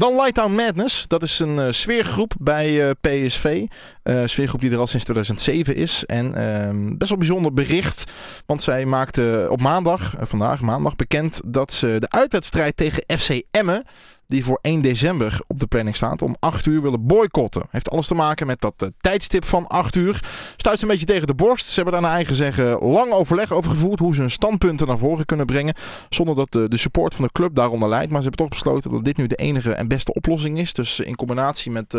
[0.00, 1.08] Dan Lightdown Madness.
[1.08, 3.66] Dat is een eh, sfeergroep bij eh, PSV.
[4.02, 6.04] Eh sfeergroep die er al sinds 2007 is.
[6.06, 8.12] En ehm, best wel bijzonder bericht.
[8.46, 13.84] Want zij maakte op maandag, vandaag maandag, bekend dat ze de uitwedstrijd tegen FC Emmen.
[14.30, 16.22] Die voor 1 december op de planning staat.
[16.22, 17.62] Om 8 uur willen boycotten.
[17.70, 20.20] Heeft alles te maken met dat eh, tijdstip van 8 uur.
[20.56, 21.66] Stuit ze een beetje tegen de borst.
[21.66, 23.98] Ze hebben daar naar eigen zeggen lang overleg over gevoerd.
[23.98, 25.74] Hoe ze hun standpunten naar voren kunnen brengen.
[26.08, 28.10] Zonder dat de, de support van de club daaronder leidt.
[28.10, 30.72] Maar ze hebben toch besloten dat dit nu de enige en beste oplossing is.
[30.72, 31.94] Dus in combinatie met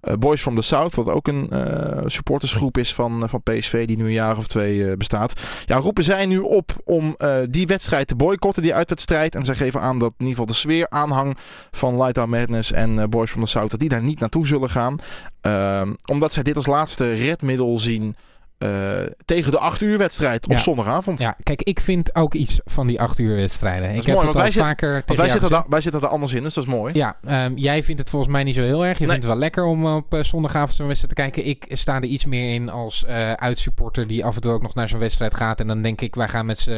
[0.00, 0.94] eh, eh, Boys from the South.
[0.94, 3.86] Wat ook een eh, supportersgroep is van, van PSV.
[3.86, 5.40] Die nu een jaar of twee eh, bestaat.
[5.64, 8.62] Ja, roepen zij nu op om eh, die wedstrijd te boycotten.
[8.62, 9.34] Die uitwedstrijd.
[9.34, 11.36] En zij geven aan dat in ieder geval de sfeer aanhang
[11.70, 13.70] van Light Out Madness en eh, Boys from the South.
[13.70, 14.98] Dat die daar niet naartoe zullen gaan.
[15.40, 18.16] Ehm, omdat zij dit als laatste redmiddel zien.
[18.60, 20.58] Eh, tegen de 8 uur wedstrijd op Ja.
[20.58, 21.18] zondagavond.
[21.20, 23.94] Ja, kijk, ik vind ook iets van die acht uur wedstrijden.
[23.94, 25.50] Ik heb het al zit- vaker tegen wij zitten, gezegd.
[25.50, 26.94] daar, wij zitten er anders in, dus dat is mooi.
[26.94, 28.98] Ja, ehm, jij vindt het volgens mij niet zo heel erg.
[28.98, 29.08] Je Nee.
[29.10, 31.46] vindt het wel lekker om op eh, zondagavond zo'n wedstrijd te kijken.
[31.46, 34.74] Ik sta er iets meer in als eh uitsupporter die af en toe ook nog
[34.74, 35.60] naar zo'n wedstrijd gaat.
[35.60, 36.70] En dan denk ik, wij gaan met z'n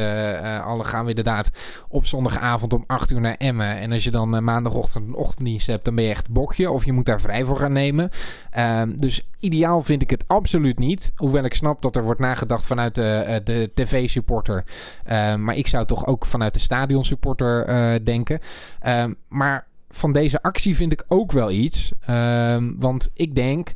[0.65, 1.49] allen gaan we inderdaad
[1.87, 3.77] op zondagavond om 8 uur naar Emmen.
[3.77, 6.71] En als je dan maandagochtend een ochtenddienst hebt, dan ben je echt bokje.
[6.71, 8.09] Of je moet daar vrij voor gaan nemen.
[8.51, 11.11] Ehm, dus ideaal vind ik het absoluut niet.
[11.15, 14.63] Hoewel ik snap dat er wordt nagedacht vanuit de, eh, de tv-supporter.
[15.03, 18.39] Ehm, maar ik zou toch ook vanuit de stadionsupporter eh denken.
[18.79, 21.91] Ehm, maar van deze actie vind ik ook wel iets.
[22.05, 23.73] Ehm, want ik denk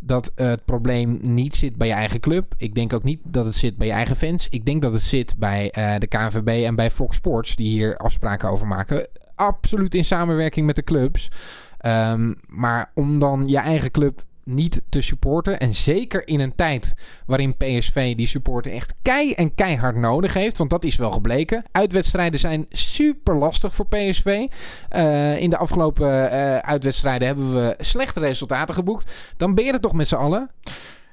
[0.00, 2.54] dat het probleem niet zit bij je eigen club.
[2.56, 4.48] Ik denk ook niet dat het zit bij je eigen fans.
[4.48, 7.96] Ik denk dat het zit bij eh, de KNVB en bij Fox Sports, die hier
[7.96, 9.08] afspraken over maken.
[9.34, 11.30] Absoluut in samenwerking met de clubs.
[11.78, 15.60] Ehm, maar om dan je eigen club niet te supporten.
[15.60, 16.94] En zeker in een tijd
[17.26, 20.58] waarin PSV die supporter echt kei en keihard nodig heeft.
[20.58, 21.64] Want dat is wel gebleken.
[21.72, 24.46] Uitwedstrijden zijn super lastig voor PSV.
[24.88, 29.12] Eh, in de afgelopen eh, uitwedstrijden hebben we slechte resultaten geboekt.
[29.36, 30.50] Dan ben je er toch met z'n allen.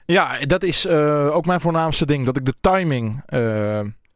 [0.05, 2.25] Ja, dat is eh, ook mijn voornaamste ding.
[2.25, 3.23] Dat ik de timing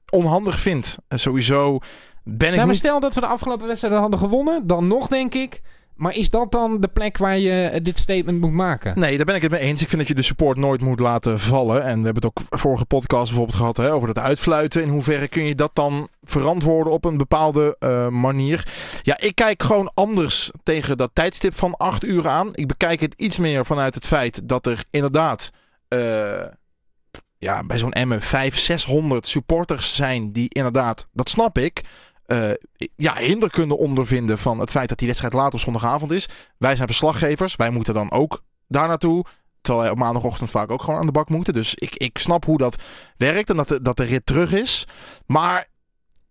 [0.09, 0.97] onhandig vind.
[1.09, 1.79] Sowieso
[2.23, 2.75] ben ik Nou, maar niet...
[2.75, 4.67] stel dat we de afgelopen wedstrijden hadden gewonnen.
[4.67, 5.61] Dan nog denk ik.
[6.01, 8.99] Maar is dat dan de plek waar je eh, dit statement moet maken?
[8.99, 9.81] Nee, daar ben ik het mee eens.
[9.81, 11.83] Ik vind dat je de support nooit moet laten vallen.
[11.83, 14.81] En we hebben het ook vorige podcast bijvoorbeeld gehad hè, over dat uitfluiten.
[14.81, 18.67] In hoeverre kun je dat dan verantwoorden op een bepaalde eh, manier?
[19.01, 22.49] Ja, ik kijk gewoon anders tegen dat tijdstip van 8 uur aan.
[22.51, 25.49] Ik bekijk het iets meer vanuit het feit dat er inderdaad
[25.87, 26.45] eh,
[27.37, 31.81] ja, bij zo'n Emmen 500, 600 supporters zijn die inderdaad, dat snap ik,
[32.31, 36.29] eh, ja, hinder kunnen ondervinden van het feit dat die wedstrijd later op zondagavond is.
[36.57, 39.25] Wij zijn verslaggevers, wij moeten dan ook daar naartoe.
[39.61, 41.53] Terwijl wij op maandagochtend vaak ook gewoon aan de bak moeten.
[41.53, 42.83] Dus ik, ik snap hoe dat
[43.17, 44.87] werkt en dat de, dat de rit terug is.
[45.25, 45.67] Maar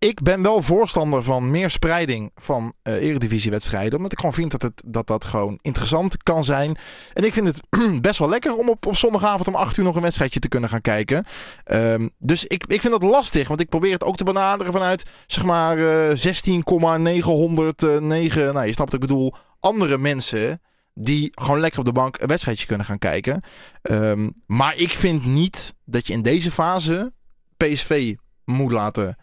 [0.07, 3.97] ik ben wel voorstander van meer spreiding van eh eredivisiewedstrijden.
[3.97, 6.77] Omdat ik gewoon vind dat, het, dat dat gewoon interessant kan zijn.
[7.13, 7.59] En ik vind het
[8.07, 10.69] best wel lekker om op, op zondagavond om 8 uur nog een wedstrijdje te kunnen
[10.69, 11.25] gaan kijken.
[11.63, 13.47] Ehm, dus ik, ik vind dat lastig.
[13.47, 18.53] Want ik probeer het ook te benaderen vanuit zeg maar eh 16,909.
[18.53, 19.33] Nou, je snapt wat ik bedoel.
[19.59, 20.61] Andere mensen
[20.93, 23.41] die gewoon lekker op de bank een wedstrijdje kunnen gaan kijken.
[23.81, 27.11] Ehm, maar ik vind niet dat je in deze fase
[27.57, 29.17] PSV moet laten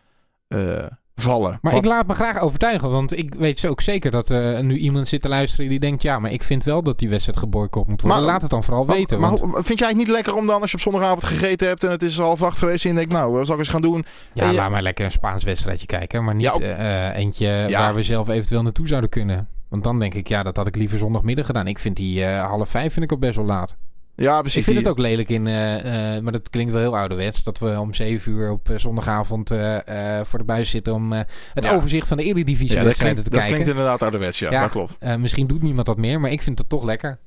[0.49, 0.85] eh,
[1.15, 1.59] vallen.
[1.63, 2.91] Maar ik laat me graag overtuigen.
[2.91, 6.03] Want ik weet zo ook zeker dat er nu iemand zit te luisteren die denkt...
[6.03, 8.21] Ja, maar ik vind wel dat die wedstrijd geboycott moet worden.
[8.21, 9.21] Maar- laat het dan vooral Maar, weten.
[9.21, 11.69] maar want, hoe- vind jij het niet lekker om dan als je op zondagavond gegeten
[11.69, 13.71] hebt en het is half acht geweest en je denkt, nou, wat zal ik eens
[13.71, 14.05] gaan doen?
[14.35, 16.25] ja, en je- laat maar lekker een Spaans wedstrijdje kijken.
[16.25, 17.79] Maar niet Ja, eh, eentje Ja.
[17.81, 19.49] waar we zelf eventueel naartoe zouden kunnen.
[19.69, 21.67] Want dan denk ik, ja, dat had ik liever zondagmiddag gedaan.
[21.67, 23.77] Ik vind die half vijf vind ik ook best wel laat.
[24.21, 24.59] Ja, precies.
[24.59, 27.43] ik vind die- het ook lelijk in, eh, eh, maar dat klinkt wel heel ouderwets,
[27.43, 29.49] dat we om zeven uur op eh, zondagavond
[30.23, 31.27] voor de buis zitten om het
[31.64, 31.73] Ja.
[31.75, 33.49] overzicht van de Eredivisie ja, dat, klinkt, te dat kijken.
[33.51, 34.61] klinkt inderdaad ouderwets, ja, Ja.
[34.61, 34.99] dat klopt.
[35.19, 37.19] Misschien doet niemand dat meer, maar ik vind het toch lekker.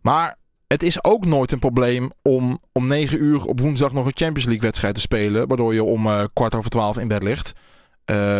[0.00, 4.12] Maar het is ook nooit een probleem om om negen uur op woensdag nog een
[4.14, 7.52] Champions League wedstrijd te spelen, waardoor je om kwart over twaalf in bed ligt.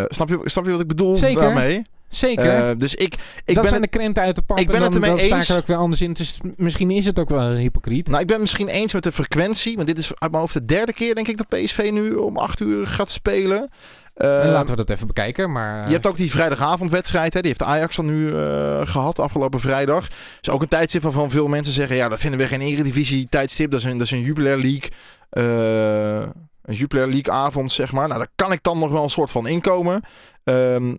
[0.08, 1.40] Snap, je, snap je wat ik bedoel Zeker.
[1.40, 1.82] daarmee?
[2.10, 2.68] Zeker.
[2.68, 4.58] Eh, dus ik, ik dat ben zijn het, de krenten uit de pap.
[4.58, 5.48] ik ben en het ermee sta eens.
[5.48, 6.12] er ook weer anders in.
[6.12, 8.08] Dus misschien is het ook wel hypocriet.
[8.08, 9.74] nou, ik ben misschien eens met de frequentie.
[9.76, 12.36] Want dit is uit mijn hoofd de derde keer, denk ik, dat PSV nu om
[12.36, 13.68] 8 uur gaat spelen.
[14.14, 15.52] Eh, En laten we dat even bekijken.
[15.52, 17.34] Maar, Je hebt ook die vrijdagavondwedstrijd.
[17.34, 17.40] Hè?
[17.40, 20.06] Die heeft Ajax dan nu eh, gehad afgelopen vrijdag.
[20.40, 21.96] is ook een tijdstip waarvan veel mensen zeggen...
[21.96, 23.70] ja, dat vinden we geen eredivisie tijdstip.
[23.70, 24.90] Dat is een, dat is een Jupiler League...
[25.30, 26.28] eh,
[26.62, 28.06] een Jupiler League avond, zeg maar.
[28.08, 30.00] Nou, daar kan ik dan nog wel een soort van inkomen.
[30.44, 30.94] Ehm,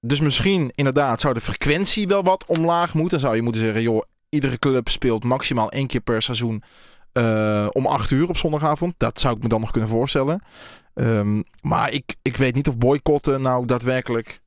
[0.00, 3.20] dus misschien inderdaad zou de frequentie wel wat omlaag moeten.
[3.20, 3.82] Zou je moeten zeggen...
[3.82, 6.62] joh, iedere club speelt maximaal één keer per seizoen...
[7.12, 8.94] eh, om acht uur op zondagavond.
[8.96, 10.42] Dat zou ik me dan nog kunnen voorstellen.
[10.94, 14.39] Ehm, maar ik, ik weet niet of boycotten nou daadwerkelijk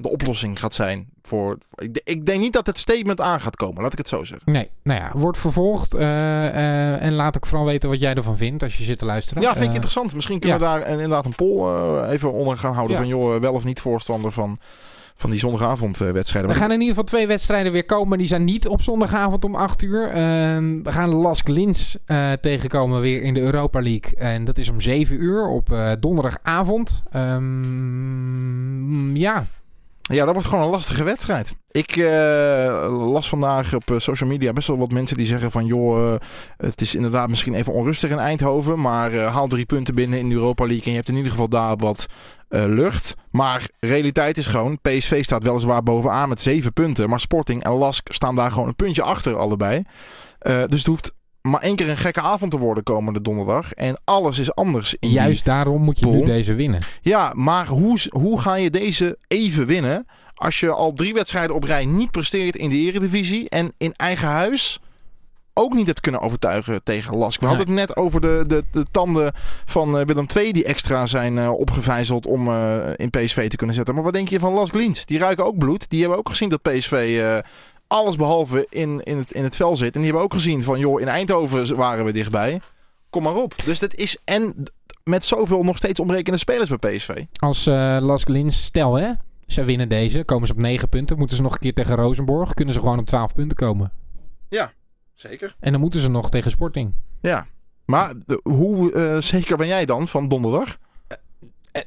[0.00, 1.08] de oplossing gaat zijn.
[1.22, 4.24] Voor, ik, ik denk niet dat het statement aan gaat komen, laat ik het zo
[4.24, 4.52] zeggen.
[4.52, 5.94] Nee, nou ja, wordt vervolgd.
[5.94, 9.04] eh, eh, en laat ik vooral weten wat jij ervan vindt als je zit te
[9.04, 9.42] luisteren.
[9.42, 10.14] Ja, vind ik Eh, interessant.
[10.14, 12.96] Misschien kunnen we daar inderdaad een poll even onder gaan houden.
[12.96, 13.02] Ja.
[13.02, 14.58] Van joh, wel of niet voorstander van,
[15.20, 16.50] van die zondagavondwedstrijden.
[16.50, 18.18] Er gaan in ieder geval twee wedstrijden weer komen.
[18.18, 20.08] Die zijn niet op zondagavond om 8 uur.
[20.08, 24.14] Ehm, we gaan Lask Lins eh, tegenkomen weer in de Europa League.
[24.16, 27.02] En dat is om 7 uur op eh, donderdagavond.
[27.10, 29.46] Ehm, ja,
[30.12, 31.54] Ja, dat wordt gewoon een lastige wedstrijd.
[31.70, 35.66] Ik eh, las vandaag op eh, social media best wel wat mensen die zeggen van...
[35.66, 36.20] joh, eh,
[36.56, 38.80] het is inderdaad misschien even onrustig in Eindhoven...
[38.80, 40.84] maar haal drie punten binnen in de Europa League...
[40.84, 42.06] en je hebt in ieder geval daar wat
[42.48, 43.14] lucht.
[43.30, 44.80] Maar realiteit is gewoon...
[44.80, 47.08] PSV staat weliswaar bovenaan met zeven punten...
[47.08, 49.82] maar Sporting en Lask staan daar gewoon een puntje achter allebei.
[50.38, 51.12] Dus het hoeft
[51.42, 53.72] maar één keer een gekke avond te worden komende donderdag.
[53.72, 56.82] En alles is anders in juist daarom moet je nu deze winnen.
[57.02, 61.64] ja, maar hoe, hoe ga je deze even winnen als je al drie wedstrijden op
[61.64, 64.80] rij niet presteert in de eredivisie en in eigen huis
[65.54, 67.40] ook niet hebt kunnen overtuigen tegen Lask.
[67.40, 69.32] We hadden het net over de, de, de tanden
[69.64, 73.76] van eh, Willem II die extra zijn eh, opgevijzeld om eh, in PSV te kunnen
[73.76, 73.94] zetten.
[73.94, 75.06] Maar wat denk je van Lask Liens?
[75.06, 75.90] Die ruiken ook bloed.
[75.90, 77.22] Die hebben ook gezien dat PSV
[77.90, 79.94] alles behalve in, in, het, in het vel zit.
[79.94, 82.60] En die hebben ook gezien van joh, in Eindhoven waren we dichtbij.
[83.10, 83.54] Kom maar op.
[83.64, 84.62] Dus dat is en
[85.04, 87.24] met zoveel nog steeds ontbrekende spelers bij PSV.
[87.38, 89.12] Als eh Lask Lins, stel hè,
[89.46, 91.18] ze winnen deze, komen ze op 9 punten.
[91.18, 93.92] Moeten ze nog een keer tegen Rosenborg, kunnen ze gewoon op 12 punten komen.
[95.14, 95.56] Zeker.
[95.60, 96.94] En dan moeten ze nog tegen Sporting.
[97.20, 97.46] Ja.
[97.84, 100.78] Maar de- hoe eh, zeker ben jij dan van donderdag?
[101.72, 101.82] Eh,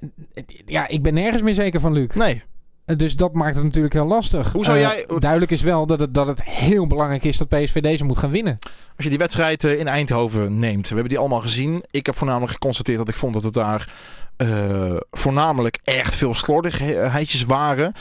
[0.65, 2.07] Ja, ik ben nergens meer zeker van Luc.
[2.15, 2.43] Nee.
[2.85, 4.51] Eh, Dus dat maakt het natuurlijk heel lastig.
[4.51, 7.47] Hoe zou Eh, jij- Duidelijk is wel dat het, dat het heel belangrijk is dat
[7.47, 8.57] PSV deze moet gaan winnen.
[8.95, 10.87] Als je die wedstrijd eh, in Eindhoven neemt.
[10.87, 11.83] We hebben die allemaal gezien.
[11.91, 13.93] Ik heb voornamelijk geconstateerd dat ik vond dat het daar
[15.11, 17.93] voornamelijk echt veel slordigheidjes waren.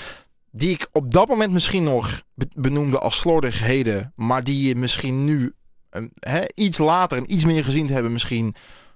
[0.51, 4.13] Die ik op dat moment misschien nog be- benoemde als slordigheden.
[4.17, 5.53] Maar die je misschien nu
[5.91, 8.55] eh, hè, iets later en iets meer gezien te hebben misschien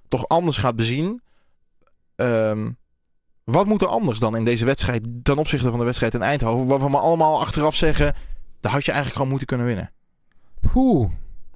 [0.09, 1.23] toch anders gaat bezien.
[2.17, 2.71] Ehm,
[3.53, 6.67] wat moet er anders dan in deze wedstrijd ten opzichte van de wedstrijd in Eindhoven?
[6.67, 8.15] Waarvan we allemaal achteraf zeggen,
[8.61, 9.91] daar had je eigenlijk gewoon moeten kunnen winnen.
[10.75, 11.11] Oeh,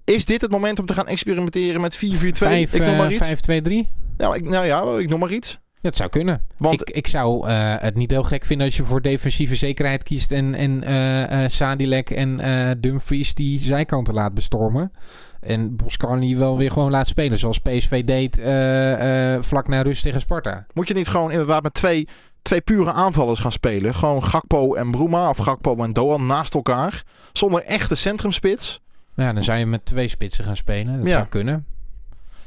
[0.04, 1.98] Is dit het moment om te gaan experimenteren met 4-4-2?
[1.98, 3.86] 5, ik noem maar eh, iets.
[3.86, 3.88] 5-2-3?
[4.16, 5.60] Nou, ik, nou ja, ik noem maar iets.
[5.74, 6.42] Ja, het zou kunnen.
[6.56, 10.02] Want Ik, ik zou eh, het niet heel gek vinden als je voor defensieve zekerheid
[10.02, 12.40] kiest en, en eh, Sadilek en
[12.80, 14.92] Dumfries die zijkanten laat bestormen.
[15.40, 20.02] En Boscarli wel weer gewoon laat spelen zoals PSV deed eh, eh, vlak na rust
[20.02, 20.66] tegen Sparta.
[20.74, 22.08] moet je niet gewoon inderdaad met twee,
[22.42, 23.94] twee pure aanvallers gaan spelen?
[23.94, 27.02] Gewoon Gakpo en Bruma of Gakpo en Doan naast elkaar.
[27.32, 28.80] Zonder echte centrumspits.
[29.14, 30.96] Nou, ja, dan zou je met twee spitsen gaan spelen.
[30.98, 31.12] Dat Ja.
[31.12, 31.66] zou kunnen.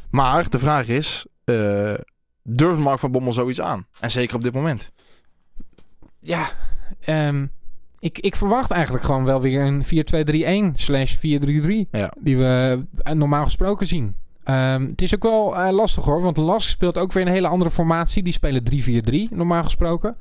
[0.09, 1.93] Maar de vraag is, eh,
[2.43, 3.87] durft Mark van Bommel zoiets aan?
[3.99, 4.91] En zeker op dit moment.
[6.19, 6.49] Ja,
[6.99, 7.45] ehm,
[8.04, 9.84] ik, ik verwacht eigenlijk gewoon wel weer een
[10.72, 11.22] 4-2-3-1 slash 4-3-3.
[11.91, 12.12] Ja.
[12.20, 14.16] Die we eh, normaal gesproken zien.
[14.43, 17.47] Ehm, het is ook wel eh, lastig hoor, want Lask speelt ook weer een hele
[17.47, 18.24] andere formatie.
[18.24, 18.64] Die spelen
[19.32, 20.16] 3-4-3 normaal gesproken.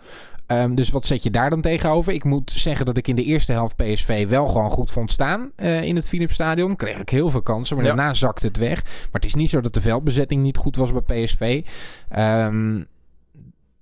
[0.47, 2.12] Ehm, dus wat zet je daar dan tegenover?
[2.12, 5.51] Ik moet zeggen dat ik in de eerste helft PSV wel gewoon goed vond staan
[5.57, 6.76] eh, in het Philipsstadion.
[6.76, 7.95] Kreeg ik heel veel kansen, maar Ja.
[7.95, 8.83] daarna zakte het weg.
[8.85, 11.62] Maar het is niet zo dat de veldbezetting niet goed was bij PSV.
[12.09, 12.83] Ehm,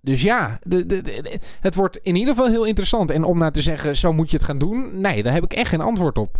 [0.01, 3.11] dus ja, de, de, het wordt in ieder geval heel interessant.
[3.11, 5.01] En om nou te zeggen, zo moet je het gaan doen.
[5.01, 6.39] Nee, daar heb ik echt geen antwoord op.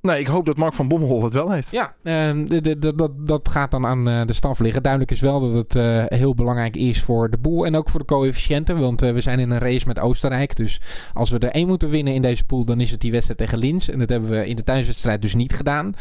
[0.00, 1.70] Nee, ik hoop dat Mark van Bommel het wel heeft.
[1.70, 4.82] Ja, ehm, de, de, de- dat, dat gaat dan aan eh, de staf liggen.
[4.82, 8.00] Duidelijk is wel dat het eh, heel belangrijk is voor de boel en ook voor
[8.00, 8.78] de coëfficiënten.
[8.80, 10.56] Want eh, we zijn in een race met Oostenrijk.
[10.56, 10.80] Dus
[11.14, 13.58] als we er één moeten winnen in deze pool, dan is het die wedstrijd tegen
[13.58, 13.88] Linz.
[13.88, 15.94] En dat hebben we in de thuiswedstrijd dus niet gedaan.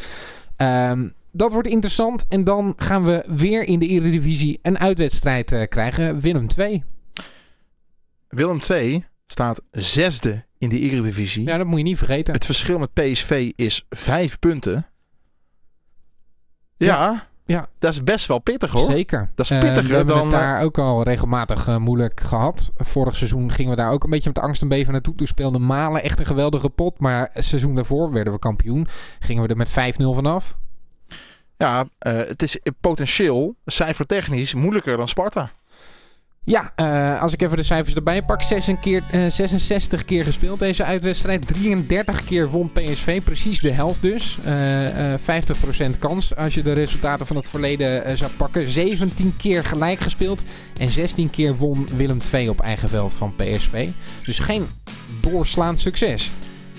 [0.56, 2.26] Ehm, dat wordt interessant.
[2.30, 6.20] En dan gaan we weer in de Eredivisie een uitwedstrijd eh, krijgen.
[6.20, 6.84] Willem 2.
[8.28, 11.46] Willem II staat zesde in de Eredivisie.
[11.46, 12.34] Ja, dat moet je niet vergeten.
[12.34, 14.88] Het verschil met PSV is vijf punten.
[16.78, 17.68] Ja, Ja.
[17.80, 18.86] Dat is best wel pittig hoor.
[18.92, 19.32] Zeker.
[19.36, 22.72] Dat is Eh, pittiger we hebben dan, het daar ook al regelmatig eh, moeilijk gehad.
[22.76, 25.16] Vorig seizoen gingen we daar ook een beetje met angst en beven naartoe.
[25.16, 27.00] Toen speelde Malen echt een geweldige pot.
[27.00, 28.88] Maar het seizoen daarvoor werden we kampioen.
[29.20, 30.58] Gingen we er met 5-0 vanaf.
[31.58, 35.50] Ja, eh, het is potentieel, cijfertechnisch, moeilijker dan Sparta.
[36.50, 38.42] Ja, eh, als ik even de cijfers erbij pak.
[38.42, 41.48] 66 keer, eh, 66 keer gespeeld deze uitwedstrijd.
[41.48, 43.24] 33 keer won PSV.
[43.24, 44.38] Precies de helft dus.
[44.44, 48.68] Eh, 50% kans als je de resultaten van het verleden zou pakken.
[48.68, 50.44] 17 keer gelijk gespeeld.
[50.78, 53.90] En 16 keer won Willem II op eigen veld van PSV.
[54.26, 54.68] Dus geen
[55.22, 56.32] doorslaand succes.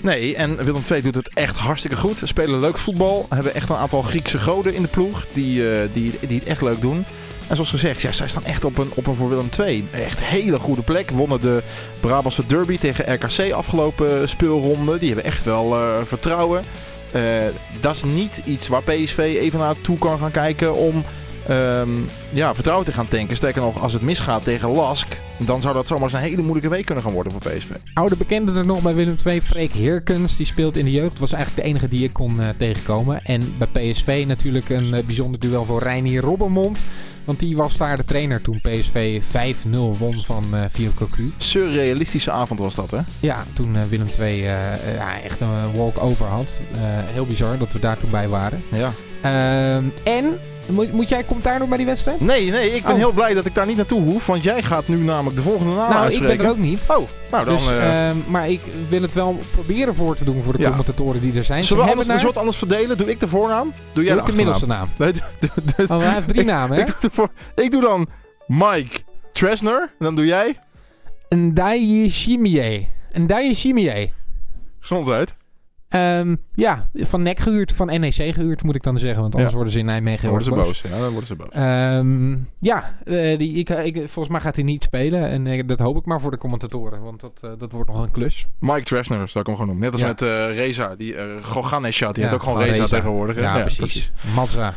[0.02, 2.18] Nee, en Willem II doet het echt hartstikke goed.
[2.18, 3.26] Ze spelen leuk voetbal.
[3.28, 6.62] Hebben echt een aantal Griekse goden in de ploeg die, eh, die, die het echt
[6.62, 7.04] leuk doen.
[7.48, 9.88] En zoals gezegd, ja, zij staan echt op een, op een voor Willem II.
[9.90, 11.10] Echt hele goede plek.
[11.10, 11.62] Wonnen de
[12.00, 14.98] Brabantse derby tegen RKC afgelopen speelronde.
[14.98, 16.64] Die hebben echt wel eh, vertrouwen.
[17.12, 17.22] Eh,
[17.80, 21.04] dat is niet iets waar PSV even naartoe kan gaan kijken om
[21.48, 21.90] ehm,
[22.30, 23.36] ja, vertrouwen te gaan tanken.
[23.36, 26.68] Sterker nog, als het misgaat tegen Lask, dan zou dat zomaar eens een hele moeilijke
[26.68, 27.68] week kunnen gaan worden voor PSV.
[27.94, 30.36] Oude bekende er nog bij Willem II, Freek Heerkens.
[30.36, 31.18] Die speelt in de jeugd.
[31.18, 33.22] Was eigenlijk de enige die ik kon eh, tegenkomen.
[33.22, 36.82] En bij PSV natuurlijk een eh, bijzonder duel voor Reinier Robbermond.
[37.24, 39.22] Want die was daar de trainer toen PSV
[39.66, 41.32] 5-0 won van uh, Vio Cocu.
[41.36, 42.98] Surrealistische avond was dat, hè?
[43.20, 46.60] Ja, toen uh, Willem II ja, echt een walk-over had.
[47.12, 48.62] Heel bizar dat we daar toen bij waren.
[48.72, 48.92] Ja.
[49.22, 50.38] Ehm, en
[50.68, 52.20] moet, moet, jij commentaar nog bij die wedstrijd?
[52.20, 52.98] Nee, nee, ik ben oh.
[52.98, 54.26] heel blij dat ik daar niet naartoe hoef.
[54.26, 56.32] Want jij gaat nu namelijk de volgende naam Nou, uitspreken.
[56.32, 56.84] ik ben er ook niet.
[56.88, 57.56] Oh, nou dan...
[57.56, 58.10] Dus, uh...
[58.26, 60.68] maar ik wil het wel proberen voor te doen voor de ja.
[60.68, 61.64] commentatoren die er zijn.
[61.64, 62.22] Zullen we anders, naar...
[62.22, 62.96] wat anders verdelen?
[62.96, 63.72] Doe ik de voornaam?
[63.92, 64.88] Doe jij doe de, de middelste naam?
[64.96, 65.20] Nee, de,
[65.76, 66.82] de, oh, hij heeft drie namen, hè?
[66.82, 68.06] Ik, ik, doe ik, doe dan
[68.46, 69.00] Mike
[69.32, 69.80] Tresner.
[69.80, 70.58] En dan doe jij?
[71.28, 72.88] Ndaye Chimie.
[73.12, 74.12] Ndaye Chimie.
[74.80, 75.36] Gezondheid.
[75.90, 79.20] Um, ja, van NEC gehuurd, van NEC gehuurd moet ik dan zeggen.
[79.20, 79.56] Want anders ja.
[79.56, 80.80] worden ze in Nijmegen worden ze boos.
[80.80, 81.48] Ja, dan worden ze boos.
[81.56, 85.28] Um, ja, uh, die, ik, ik, volgens mij gaat hij niet spelen.
[85.28, 87.02] En uh, dat hoop ik maar voor de commentatoren.
[87.02, 88.46] Want dat, uh, dat wordt nog een klus.
[88.58, 89.84] Mike Tresner zou ik hem gewoon noemen.
[89.84, 90.06] Net als ja.
[90.06, 90.94] met Reza.
[90.96, 92.06] Die Goganesha.
[92.06, 93.36] Die ja, heeft ook gewoon Reza, Reza tegenwoordig.
[93.36, 93.78] Ja, ja, precies.
[93.78, 94.12] precies.
[94.34, 94.74] Mazza.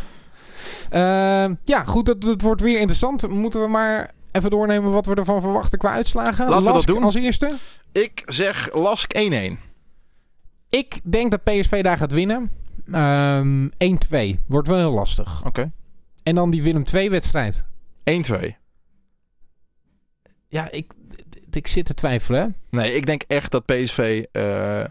[0.89, 2.07] Ehm, ja, goed.
[2.07, 3.29] Het wordt weer interessant.
[3.29, 6.49] Moeten we maar even doornemen wat we ervan verwachten qua uitslagen.
[6.49, 7.03] Laten Lask we dat doen.
[7.03, 7.51] als eerste.
[7.91, 9.70] Ik zeg Lask 1-1.
[10.71, 12.51] Ik denk dat PSV daar gaat winnen.
[12.93, 14.39] Um, 1-2.
[14.47, 15.39] Wordt wel heel lastig.
[15.39, 15.47] Oké.
[15.47, 15.71] Okay.
[16.23, 17.63] En dan die Willem 2 wedstrijd.
[18.03, 18.49] 1-2.
[20.47, 20.93] Ja, ik,
[21.51, 22.55] ik zit te twijfelen.
[22.69, 24.85] Nee, ik denk echt dat PSV uh, uh,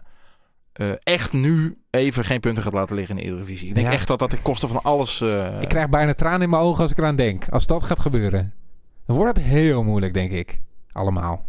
[1.03, 3.67] echt nu even geen punten gaat laten liggen in de Eredivisie.
[3.67, 3.93] Ik denk ja.
[3.93, 5.21] echt dat dat ten koste van alles...
[5.21, 5.61] Uh...
[5.61, 7.49] Ik krijg bijna tranen in mijn ogen als ik eraan denk.
[7.49, 8.53] Als dat gaat gebeuren.
[9.05, 10.61] Dan wordt het heel moeilijk, denk ik.
[10.91, 11.45] Allemaal.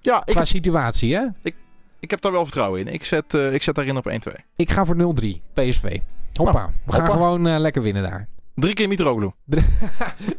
[0.00, 0.46] Ja, Qua ik...
[0.46, 1.26] situatie, hè?
[1.42, 1.54] Ik,
[2.00, 2.92] ik heb daar wel vertrouwen in.
[2.92, 4.14] Ik zet, uh, ik zet daarin op 1-2.
[4.56, 5.98] Ik ga voor 0-3 PSV.
[6.32, 6.52] Hoppa.
[6.52, 7.14] Nou, we gaan hoppa.
[7.14, 8.28] gewoon uh, lekker winnen daar.
[8.56, 9.32] Drie keer Mitroglou.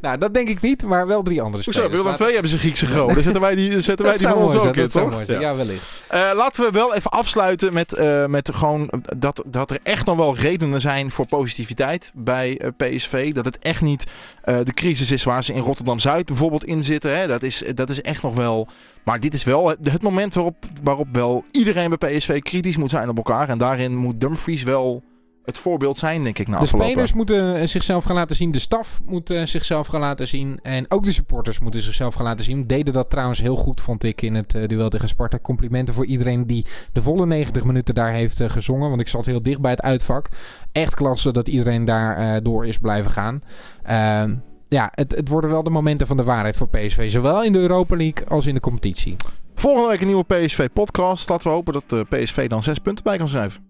[0.01, 1.81] nou, dat denk ik niet, maar wel drie andere Hoezo?
[1.81, 2.03] spelers.
[2.03, 3.13] Willem II hebben ze Griekse goden.
[3.13, 5.25] Dan zetten wij die, zetten wij die van ons ook in, toch?
[5.25, 5.39] Ja.
[5.39, 6.03] ja, wellicht.
[6.13, 10.17] Uh, laten we wel even afsluiten met, uh, met gewoon dat, dat er echt nog
[10.17, 13.33] wel redenen zijn voor positiviteit bij uh, PSV.
[13.33, 14.03] Dat het echt niet
[14.43, 17.17] de crisis is waar ze in Rotterdam-Zuid bijvoorbeeld in zitten.
[17.17, 17.27] Hè.
[17.27, 18.67] Dat, is, dat is echt nog wel...
[19.03, 22.89] Maar dit is wel het, het moment waarop, waarop wel iedereen bij PSV kritisch moet
[22.89, 23.49] zijn op elkaar.
[23.49, 25.03] En daarin moet Dumfries wel
[25.47, 26.47] het voorbeeld zijn, denk ik.
[26.47, 26.89] Na de afgelopen.
[26.89, 28.51] spelers moeten zichzelf gaan laten zien.
[28.51, 30.59] De staf moet uh, zichzelf gaan laten zien.
[30.63, 32.63] En ook de supporters moeten zichzelf gaan laten zien.
[32.63, 35.39] Deden dat trouwens heel goed, vond ik, in het uh, duel tegen Sparta.
[35.39, 38.89] Complimenten voor iedereen die de volle 90 minuten daar heeft gezongen.
[38.89, 40.29] Want ik zat heel dicht bij het uitvak.
[40.71, 43.43] Echt klasse dat iedereen daar door is blijven gaan.
[43.83, 44.35] Ehm,
[44.69, 47.11] ja, het, het worden wel de momenten van de waarheid voor PSV.
[47.11, 49.15] Zowel in de Europa League als in de competitie.
[49.55, 51.29] Volgende week een nieuwe PSV-podcast.
[51.29, 53.65] Laten we hopen dat de PSV dan zes punten bij kan schrijven.